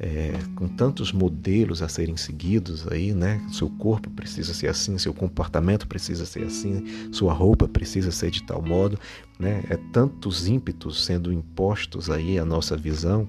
[0.03, 3.39] É, com tantos modelos a serem seguidos aí, né?
[3.51, 8.41] Seu corpo precisa ser assim, seu comportamento precisa ser assim, sua roupa precisa ser de
[8.41, 8.99] tal modo,
[9.37, 9.63] né?
[9.69, 13.27] É tantos ímpetos sendo impostos aí à nossa visão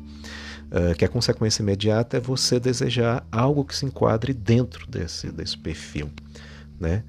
[0.71, 5.59] uh, que a consequência imediata é você desejar algo que se enquadre dentro desse, desse
[5.59, 6.09] perfil,
[6.81, 7.05] né?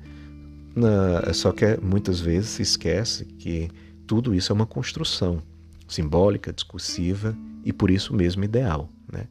[0.76, 3.69] Na, só que muitas vezes se esquece que
[4.06, 5.41] tudo isso é uma construção
[5.88, 8.89] simbólica, discursiva e por isso mesmo ideal.
[9.12, 9.28] Né?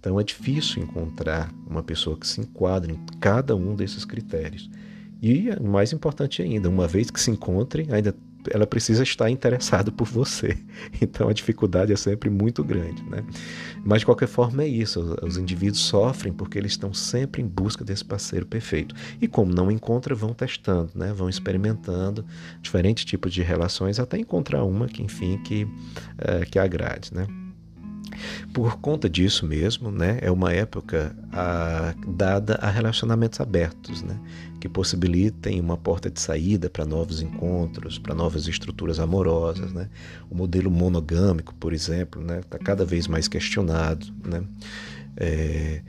[0.00, 4.68] Então é difícil encontrar uma pessoa que se enquadre em cada um desses critérios.
[5.22, 8.16] E mais importante ainda, uma vez que se encontre, ainda
[8.50, 10.56] ela precisa estar interessada por você.
[11.02, 13.24] Então a dificuldade é sempre muito grande, né?
[13.84, 15.16] Mas de qualquer forma é isso.
[15.22, 18.94] Os indivíduos sofrem porque eles estão sempre em busca desse parceiro perfeito.
[19.20, 21.12] E como não encontram, vão testando, né?
[21.12, 22.24] Vão experimentando
[22.62, 25.66] diferentes tipos de relações até encontrar uma que, enfim, que,
[26.18, 27.26] é, que agrade, né?
[28.52, 34.18] Por conta disso mesmo, né, é uma época a, dada a relacionamentos abertos, né,
[34.60, 39.72] que possibilitem uma porta de saída para novos encontros, para novas estruturas amorosas.
[39.72, 39.88] Né.
[40.30, 44.06] O modelo monogâmico, por exemplo, está né, tá cada vez mais questionado.
[44.24, 44.42] Né.
[45.16, 45.82] É,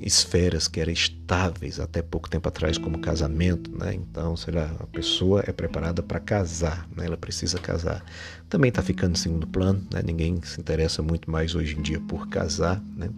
[0.00, 3.94] esferas que eram estáveis até pouco tempo atrás, como casamento, né?
[3.94, 7.06] Então, sei lá, a pessoa é preparada para casar, né?
[7.06, 8.04] Ela precisa casar.
[8.48, 10.02] Também está ficando em segundo plano, né?
[10.04, 13.10] Ninguém se interessa muito mais hoje em dia por casar, né?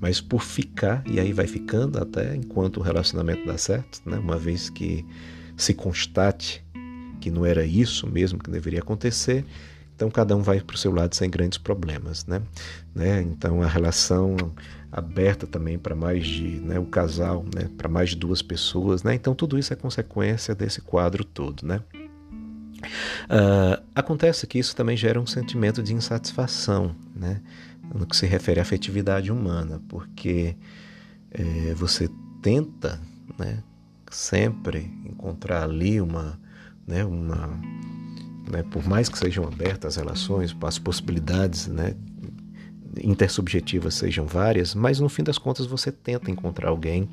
[0.00, 4.16] Mas por ficar, e aí vai ficando até enquanto o relacionamento dá certo, né?
[4.18, 5.04] Uma vez que
[5.56, 6.64] se constate
[7.20, 9.44] que não era isso mesmo que deveria acontecer,
[9.94, 12.42] então cada um vai para o seu lado sem grandes problemas, né?
[12.94, 13.22] né?
[13.22, 14.36] Então a relação
[14.90, 19.14] aberta também para mais de né, o casal, né, para mais de duas pessoas, né?
[19.14, 21.80] Então tudo isso é consequência desse quadro todo, né?
[23.24, 27.40] Uh, acontece que isso também gera um sentimento de insatisfação, né?
[27.94, 30.56] No que se refere à afetividade humana, porque
[31.30, 32.08] é, você
[32.42, 33.00] tenta,
[33.38, 33.62] né,
[34.10, 36.38] sempre encontrar ali uma,
[36.86, 37.60] né, uma
[38.52, 41.96] né, por mais que sejam abertas as relações, as possibilidades né,
[43.02, 47.08] intersubjetivas sejam várias, mas no fim das contas você tenta encontrar alguém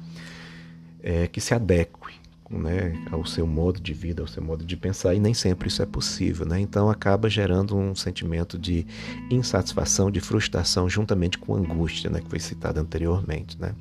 [1.01, 5.13] é, que se adeque né, ao seu modo de vida, ao seu modo de pensar,
[5.13, 6.45] e nem sempre isso é possível.
[6.45, 6.59] Né?
[6.59, 8.85] Então acaba gerando um sentimento de
[9.29, 13.57] insatisfação, de frustração, juntamente com angústia, né, que foi citada anteriormente.
[13.57, 13.73] Né?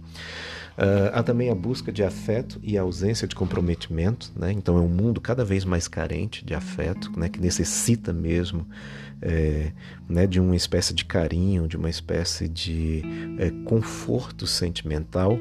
[0.79, 4.53] Uh, há também a busca de afeto e a ausência de comprometimento, né?
[4.53, 7.29] então é um mundo cada vez mais carente de afeto, né?
[7.29, 8.65] que necessita mesmo
[9.21, 9.73] é,
[10.09, 10.25] né?
[10.25, 13.03] de uma espécie de carinho, de uma espécie de
[13.41, 15.37] é, conforto sentimental,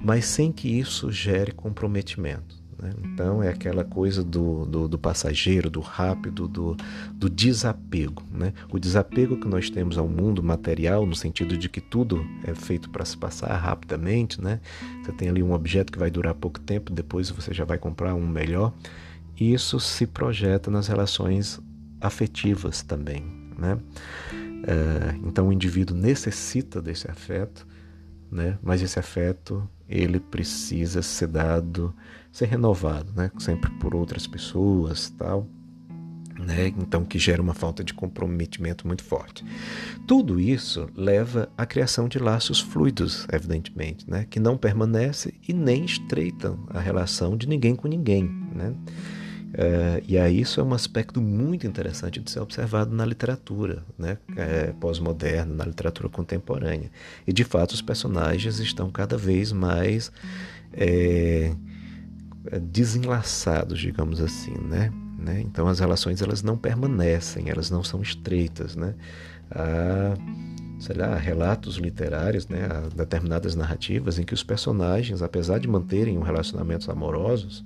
[0.00, 2.61] mas sem que isso gere comprometimento.
[2.82, 2.90] Né?
[3.04, 6.76] Então é aquela coisa do, do, do passageiro, do rápido, do,
[7.14, 8.24] do desapego.
[8.32, 8.52] Né?
[8.70, 12.90] O desapego que nós temos ao mundo material, no sentido de que tudo é feito
[12.90, 14.42] para se passar rapidamente.
[14.42, 14.60] Né?
[15.02, 18.14] Você tem ali um objeto que vai durar pouco tempo, depois você já vai comprar
[18.14, 18.72] um melhor.
[19.38, 21.60] Isso se projeta nas relações
[22.00, 23.22] afetivas também.
[23.56, 23.78] Né?
[24.66, 27.64] É, então o indivíduo necessita desse afeto,
[28.30, 28.58] né?
[28.60, 31.94] mas esse afeto ele precisa ser dado
[32.32, 33.30] ser renovado, né?
[33.38, 35.46] Sempre por outras pessoas, tal.
[36.38, 36.68] Né?
[36.78, 39.44] Então que gera uma falta de comprometimento muito forte.
[40.08, 44.26] Tudo isso leva à criação de laços fluidos, evidentemente, né?
[44.28, 48.24] que não permanecem e nem estreitam a relação de ninguém com ninguém.
[48.24, 48.74] Né?
[49.54, 54.16] É, e aí isso é um aspecto muito interessante de ser observado na literatura né?
[54.34, 56.90] É, pós-moderna, na literatura contemporânea.
[57.26, 60.10] E de fato os personagens estão cada vez mais
[60.72, 61.54] é,
[62.60, 64.92] desenlaçados, digamos assim, né?
[65.18, 65.40] né?
[65.40, 68.94] Então as relações elas não permanecem, elas não são estreitas, né?
[69.50, 70.14] Há,
[70.80, 72.66] sei lá, relatos literários, né?
[72.70, 77.64] Há determinadas narrativas em que os personagens, apesar de manterem relacionamentos amorosos,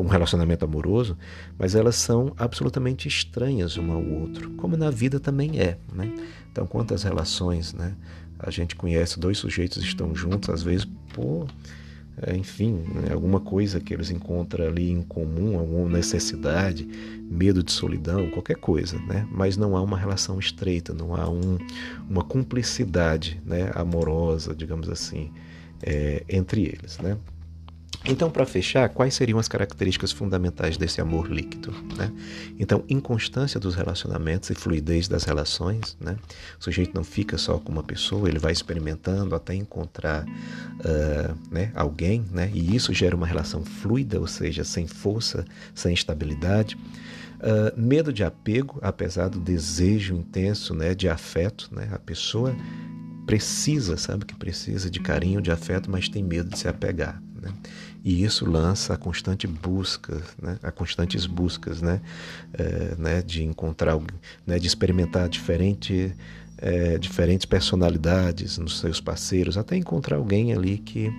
[0.00, 1.16] um relacionamento amoroso,
[1.58, 5.76] mas elas são absolutamente estranhas um ao outro, como na vida também é.
[5.92, 6.10] Né?
[6.50, 7.94] Então, quantas relações né,
[8.38, 11.48] a gente conhece, dois sujeitos estão juntos, às vezes por,
[12.36, 16.86] enfim, né, alguma coisa que eles encontram ali em comum, alguma necessidade,
[17.28, 19.26] medo de solidão, qualquer coisa, né?
[19.30, 21.58] mas não há uma relação estreita, não há um,
[22.08, 25.32] uma cumplicidade né, amorosa, digamos assim,
[25.82, 26.98] é, entre eles.
[26.98, 27.16] Né?
[28.04, 31.72] Então, para fechar, quais seriam as características fundamentais desse amor líquido?
[31.96, 32.12] Né?
[32.58, 35.96] Então, inconstância dos relacionamentos e fluidez das relações.
[36.00, 36.16] Né?
[36.60, 41.72] O sujeito não fica só com uma pessoa, ele vai experimentando até encontrar uh, né,
[41.74, 42.50] alguém, né?
[42.52, 46.76] e isso gera uma relação fluida, ou seja, sem força, sem estabilidade.
[47.36, 51.88] Uh, medo de apego, apesar do desejo intenso né, de afeto, né?
[51.92, 52.54] a pessoa
[53.26, 57.22] precisa, sabe que precisa de carinho, de afeto, mas tem medo de se apegar.
[57.40, 57.52] Né?
[58.04, 60.58] E isso lança a constante busca, né?
[60.62, 62.02] a constantes buscas né?
[62.52, 63.22] É, né?
[63.22, 63.98] de encontrar,
[64.46, 64.58] né?
[64.58, 66.14] de experimentar diferente,
[66.58, 71.10] é, diferentes personalidades nos seus parceiros, até encontrar alguém ali que,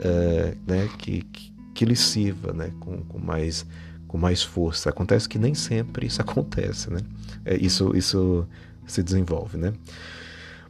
[0.00, 0.88] é, né?
[0.96, 2.72] que, que, que lhe sirva né?
[2.80, 3.66] com, com, mais,
[4.08, 4.88] com mais força.
[4.88, 7.00] Acontece que nem sempre isso acontece, né?
[7.44, 8.48] É, isso, isso
[8.86, 9.58] se desenvolve.
[9.58, 9.74] Né?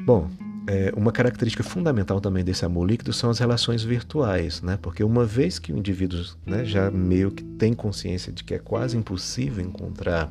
[0.00, 0.28] Bom,
[0.66, 4.78] é, uma característica fundamental também desse amor líquido são as relações virtuais, né?
[4.80, 8.58] Porque uma vez que o indivíduo né, já meio que tem consciência de que é
[8.58, 10.30] quase impossível encontrar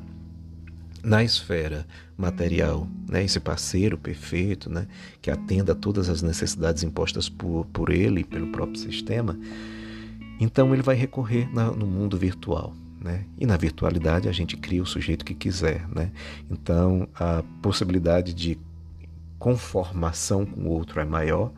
[1.03, 1.85] na esfera
[2.17, 4.85] material, né, esse parceiro perfeito, né,
[5.21, 9.39] que atenda a todas as necessidades impostas por, por ele e pelo próprio sistema,
[10.39, 12.73] então ele vai recorrer na, no mundo virtual.
[13.01, 13.23] Né?
[13.37, 15.87] E na virtualidade a gente cria o sujeito que quiser.
[15.87, 16.11] Né?
[16.51, 18.57] Então a possibilidade de
[19.39, 21.51] conformação com o outro é maior,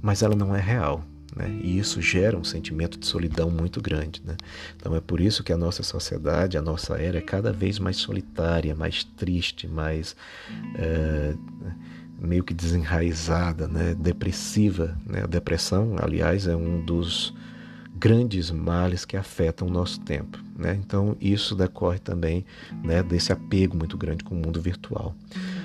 [0.00, 1.04] mas ela não é real.
[1.36, 1.50] Né?
[1.62, 4.22] E isso gera um sentimento de solidão muito grande.
[4.24, 4.36] Né?
[4.76, 7.96] Então é por isso que a nossa sociedade, a nossa era é cada vez mais
[7.96, 10.14] solitária, mais triste, mais
[10.76, 11.34] é,
[12.18, 13.94] meio que desenraizada, né?
[13.94, 14.96] depressiva.
[15.04, 15.22] Né?
[15.24, 17.34] A depressão, aliás, é um dos
[17.96, 20.38] grandes males que afetam o nosso tempo.
[20.56, 20.78] Né?
[20.84, 22.44] Então isso decorre também
[22.82, 25.16] né, desse apego muito grande com o mundo virtual.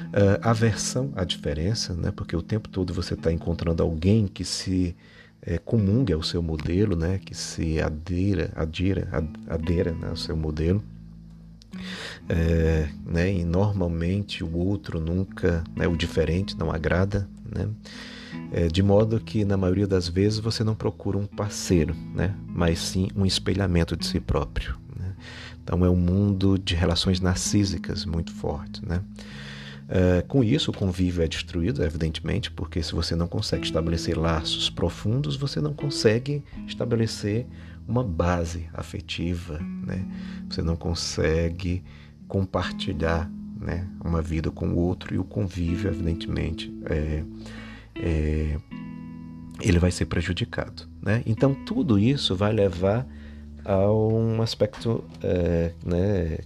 [0.09, 2.11] Uh, aversão à diferença, né?
[2.11, 4.95] porque o tempo todo você está encontrando alguém que se
[5.41, 7.19] é, comungue ao seu modelo, né?
[7.23, 9.07] que se adira, adira,
[9.47, 10.09] adera né?
[10.09, 10.83] ao seu modelo.
[12.27, 13.31] É, né?
[13.31, 15.87] E normalmente o outro nunca, né?
[15.87, 17.69] o diferente não agrada, né?
[18.51, 22.35] É, de modo que na maioria das vezes você não procura um parceiro, né?
[22.47, 24.75] mas sim um espelhamento de si próprio.
[24.95, 25.15] Né?
[25.63, 28.83] Então é um mundo de relações narcísicas muito forte.
[28.85, 29.01] Né?
[29.89, 34.69] Uh, com isso, o convívio é destruído, evidentemente, porque se você não consegue estabelecer laços
[34.69, 37.47] profundos, você não consegue estabelecer
[37.87, 40.05] uma base afetiva, né?
[40.47, 41.83] Você não consegue
[42.27, 47.23] compartilhar, né, uma vida com o outro e o convívio, evidentemente, é,
[47.95, 48.57] é,
[49.59, 51.23] ele vai ser prejudicado, né?
[51.25, 53.07] Então tudo isso vai levar
[53.65, 56.37] a um aspecto, é, né,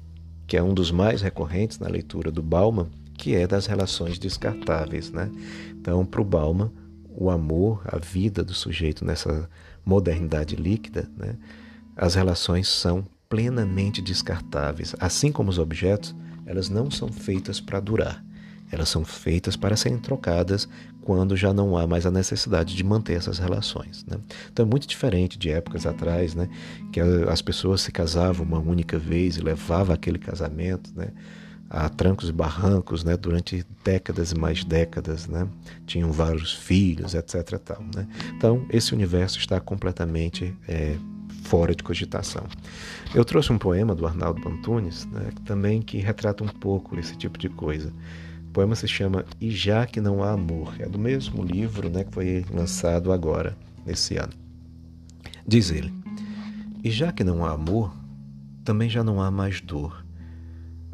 [0.48, 2.88] que é um dos mais recorrentes na leitura do Bauman
[3.24, 5.10] que é das relações descartáveis.
[5.10, 5.32] Né?
[5.72, 6.70] Então, para o Bauman,
[7.16, 9.50] o amor, a vida do sujeito nessa
[9.86, 11.38] modernidade líquida, né?
[11.96, 14.94] as relações são plenamente descartáveis.
[15.00, 16.14] Assim como os objetos,
[16.46, 18.22] elas não são feitas para durar.
[18.70, 20.68] Elas são feitas para serem trocadas
[21.02, 24.04] quando já não há mais a necessidade de manter essas relações.
[24.06, 24.18] Né?
[24.52, 26.50] Então é muito diferente de épocas atrás, né?
[26.92, 31.08] que as pessoas se casavam uma única vez e levavam aquele casamento, né?
[31.74, 35.48] A trancos e barrancos, né, durante décadas e mais décadas, né,
[35.88, 37.58] tinham vários filhos, etc.
[37.58, 38.08] Tal, né?
[38.38, 40.96] Então, esse universo está completamente é,
[41.46, 42.46] fora de cogitação.
[43.16, 47.40] Eu trouxe um poema do Arnaldo Antunes, né, também que retrata um pouco esse tipo
[47.40, 47.92] de coisa.
[48.50, 50.76] O poema se chama E Já Que Não Há Amor.
[50.78, 54.34] É do mesmo livro né, que foi lançado agora, nesse ano.
[55.46, 55.92] Diz ele:
[56.84, 57.92] E já que não há amor,
[58.64, 60.03] também já não há mais dor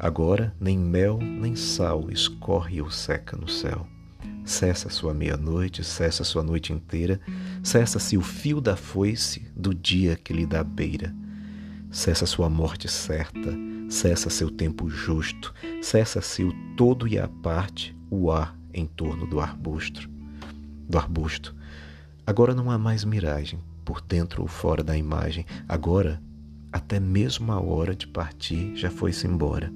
[0.02, 3.86] Agora nem mel nem sal escorre ou seca no céu.
[4.46, 7.20] Cessa sua meia-noite, cessa sua noite inteira,
[7.62, 11.14] cessa-se o fio da foice do dia que lhe dá beira.
[11.90, 13.54] Cessa sua morte certa,
[13.90, 19.38] cessa seu tempo justo, cessa-se o todo e a parte, o ar em torno do
[19.38, 20.08] arbusto.
[20.88, 21.54] Do arbusto.
[22.26, 25.44] Agora não há mais miragem, por dentro ou fora da imagem.
[25.68, 26.22] Agora,
[26.72, 29.70] até mesmo a hora de partir já foi-se embora.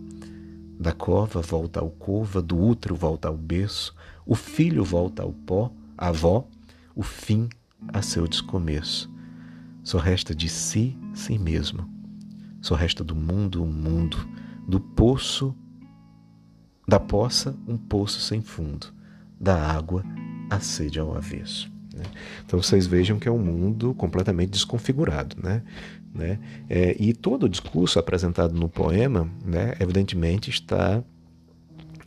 [0.78, 3.94] Da cova volta ao cova, do útero volta ao berço,
[4.26, 6.46] o filho volta ao pó, a avó,
[6.94, 7.48] o fim
[7.88, 9.10] a seu descomeço.
[9.82, 11.88] Só resta de si, si mesmo,
[12.60, 14.16] Só resta do mundo um mundo,
[14.66, 15.54] do poço,
[16.88, 18.86] da poça, um poço sem fundo,
[19.38, 20.02] da água,
[20.48, 21.70] a sede ao avesso.
[21.94, 22.04] Né?
[22.44, 25.36] Então vocês vejam que é um mundo completamente desconfigurado.
[25.42, 25.62] Né?
[26.14, 26.38] Né?
[26.70, 31.02] É, e todo o discurso apresentado no poema, né, evidentemente, está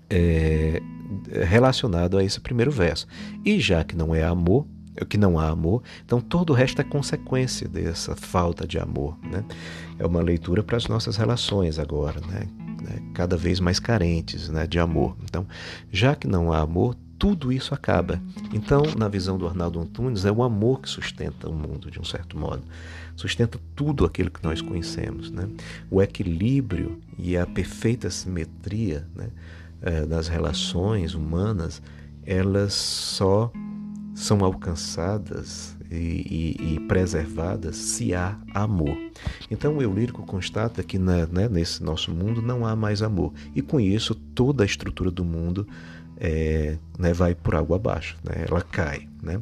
[0.09, 0.81] é,
[1.45, 3.05] relacionado a esse primeiro verso.
[3.43, 4.65] E já que não é amor,
[5.09, 9.17] que não há amor, então todo o resto é consequência dessa falta de amor.
[9.23, 9.43] Né?
[9.99, 12.47] É uma leitura para as nossas relações agora, né?
[12.81, 13.01] né?
[13.13, 15.15] cada vez mais carentes né, de amor.
[15.23, 15.45] Então,
[15.91, 18.21] já que não há amor, tudo isso acaba.
[18.53, 22.03] Então, na visão do Arnaldo Antunes, é o amor que sustenta o mundo, de um
[22.03, 22.63] certo modo.
[23.15, 25.31] Sustenta tudo aquilo que nós conhecemos.
[25.31, 25.47] Né?
[25.89, 29.29] O equilíbrio e a perfeita simetria né,
[29.81, 31.81] eh, das relações humanas,
[32.23, 33.51] elas só
[34.13, 35.95] são alcançadas e,
[36.59, 38.97] e, e, preservadas se há amor.
[39.49, 43.33] Então o eu lírico constata que na, né, nesse nosso mundo não há mais amor.
[43.55, 45.67] E com isso toda a estrutura do mundo
[46.19, 48.45] é, né, vai por água abaixo, né?
[48.49, 49.07] ela cai.
[49.21, 49.41] Né?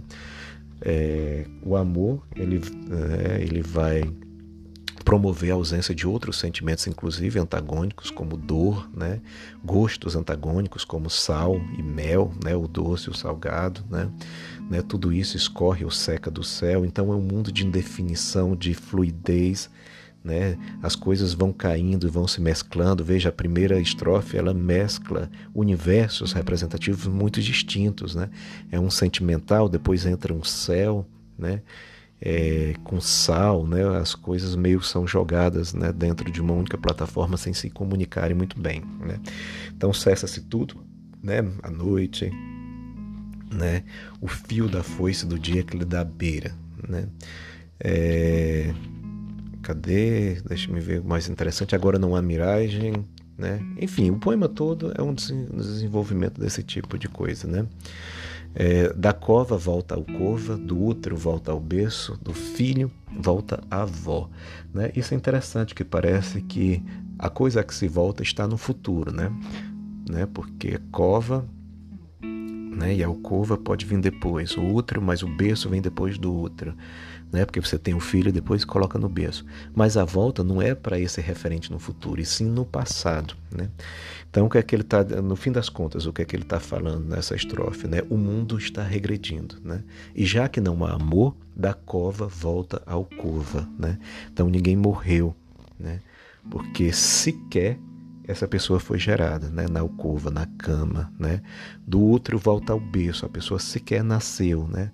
[0.81, 2.61] É, o amor ele,
[2.91, 4.03] é, ele vai
[5.05, 9.21] promover a ausência de outros sentimentos, inclusive antagônicos, como dor, né?
[9.63, 12.55] gostos antagônicos, como sal e mel, né?
[12.55, 13.83] o doce o salgado.
[13.89, 14.09] Né?
[14.67, 14.81] Né?
[14.81, 19.69] Tudo isso escorre ou seca do céu, então é um mundo de indefinição, de fluidez,
[20.25, 20.57] né?
[20.81, 23.03] As coisas vão caindo vão se mesclando.
[23.03, 28.31] Veja, a primeira estrofe ela mescla universos representativos muito distintos, né?
[28.71, 31.05] É um sentimental, depois entra um céu,
[31.37, 31.61] né?
[32.19, 33.85] É, com sal, né?
[33.99, 35.93] As coisas meio são jogadas, né?
[35.93, 39.19] Dentro de uma única plataforma sem se comunicarem muito bem, né?
[39.77, 40.75] Então cessa-se tudo,
[41.21, 41.47] né?
[41.61, 42.31] À noite,
[43.51, 43.83] né?
[44.19, 46.51] O fio da foice do dia que lhe dá beira,
[46.87, 47.07] né?
[47.79, 48.73] É,
[49.65, 50.39] Cadê?
[50.47, 51.73] Deixa me ver o mais interessante.
[51.73, 53.03] Agora não há miragem,
[53.35, 53.59] né?
[53.81, 57.65] Enfim, o poema todo é um desenvolvimento desse tipo de coisa, né?
[58.53, 63.81] É, da cova volta ao cova, do útero volta ao berço, do filho volta à
[63.81, 64.29] avó.
[64.71, 64.91] Né?
[64.95, 66.83] Isso é interessante, que parece que
[67.17, 69.31] a coisa que se volta está no futuro, né?
[70.07, 70.27] né?
[70.31, 71.43] Porque cova
[72.21, 72.93] né?
[72.93, 76.75] e a alcova pode vir depois, o útero, mas o berço vem depois do útero
[77.35, 77.45] né?
[77.45, 79.45] Porque você tem o filho e depois coloca no berço.
[79.75, 83.69] Mas a volta não é para esse referente no futuro, e sim no passado, né?
[84.29, 86.35] Então, o que é que ele está, no fim das contas, o que é que
[86.35, 88.01] ele está falando nessa estrofe, né?
[88.09, 89.83] O mundo está regredindo, né?
[90.15, 93.97] E já que não há amor, da cova volta ao cova, né?
[94.31, 95.35] Então ninguém morreu,
[95.79, 96.01] né?
[96.49, 97.79] Porque sequer
[98.27, 101.41] essa pessoa foi gerada, né, na alcova, na cama, né?
[101.85, 104.91] Do útero volta ao berço, a pessoa sequer nasceu, né?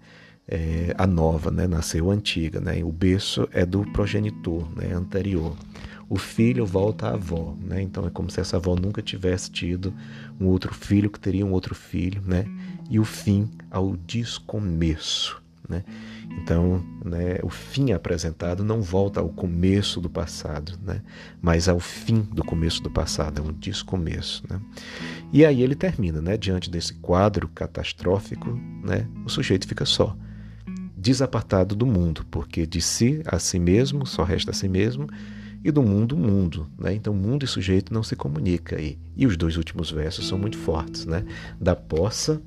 [0.51, 1.65] É, a nova, né?
[1.65, 2.59] nasceu a antiga.
[2.59, 2.83] Né?
[2.83, 4.93] O berço é do progenitor né?
[4.93, 5.55] anterior.
[6.09, 7.81] O filho volta à avó, né?
[7.81, 9.93] então é como se essa avó nunca tivesse tido
[10.37, 12.45] um outro filho que teria um outro filho, né?
[12.89, 15.41] e o fim ao descomeço.
[15.69, 15.85] Né?
[16.37, 21.01] Então, né, o fim apresentado não volta ao começo do passado, né,
[21.41, 24.43] mas ao fim do começo do passado, é um descomeço.
[24.49, 24.59] Né?
[25.31, 28.49] E aí ele termina, né, diante desse quadro catastrófico,
[28.83, 30.17] né, o sujeito fica só
[31.01, 35.07] desapartado do mundo, porque de si a si mesmo só resta a si mesmo
[35.63, 36.93] e do mundo mundo, né?
[36.93, 38.99] Então mundo e sujeito não se comunica aí.
[39.17, 41.25] E os dois últimos versos são muito fortes, né?
[41.59, 42.39] Da poça,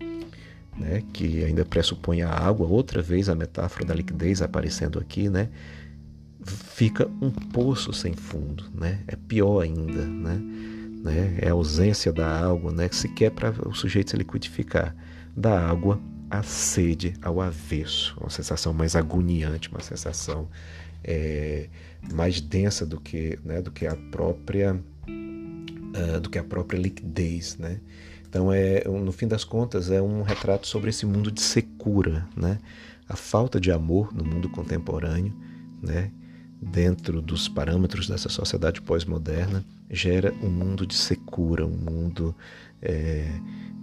[0.77, 5.49] né, que ainda pressupõe a água, outra vez a metáfora da liquidez aparecendo aqui, né?
[6.45, 9.01] Fica um poço sem fundo, né?
[9.09, 10.41] É pior ainda, né?
[11.03, 11.39] né?
[11.41, 12.89] É a ausência da água, né?
[12.89, 14.95] Que sequer para o sujeito se liquidificar.
[15.37, 16.01] Da água
[16.39, 20.49] a sede ao avesso, uma sensação mais agoniante, uma sensação
[21.03, 21.69] é,
[22.13, 27.57] mais densa do que, né, do que a própria uh, do que a própria liquidez,
[27.57, 27.81] né?
[28.29, 32.59] Então é no fim das contas é um retrato sobre esse mundo de secura, né?
[33.09, 35.33] A falta de amor no mundo contemporâneo,
[35.81, 36.11] né?
[36.61, 42.35] Dentro dos parâmetros dessa sociedade pós-moderna gera um mundo de secura, um mundo
[42.83, 43.29] é,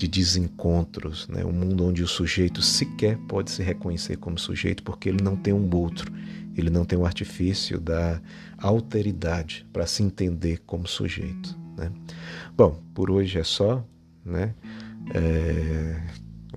[0.02, 1.46] de desencontros, né?
[1.46, 5.54] um mundo onde o sujeito sequer pode se reconhecer como sujeito porque ele não tem
[5.54, 6.12] um outro,
[6.58, 8.20] ele não tem o artifício da
[8.58, 11.56] alteridade para se entender como sujeito.
[11.78, 11.92] Né?
[12.58, 13.86] Bom, por hoje é só.
[14.26, 14.56] Né?
[15.14, 16.02] É...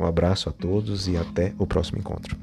[0.00, 2.36] Um abraço a todos e até o próximo encontro.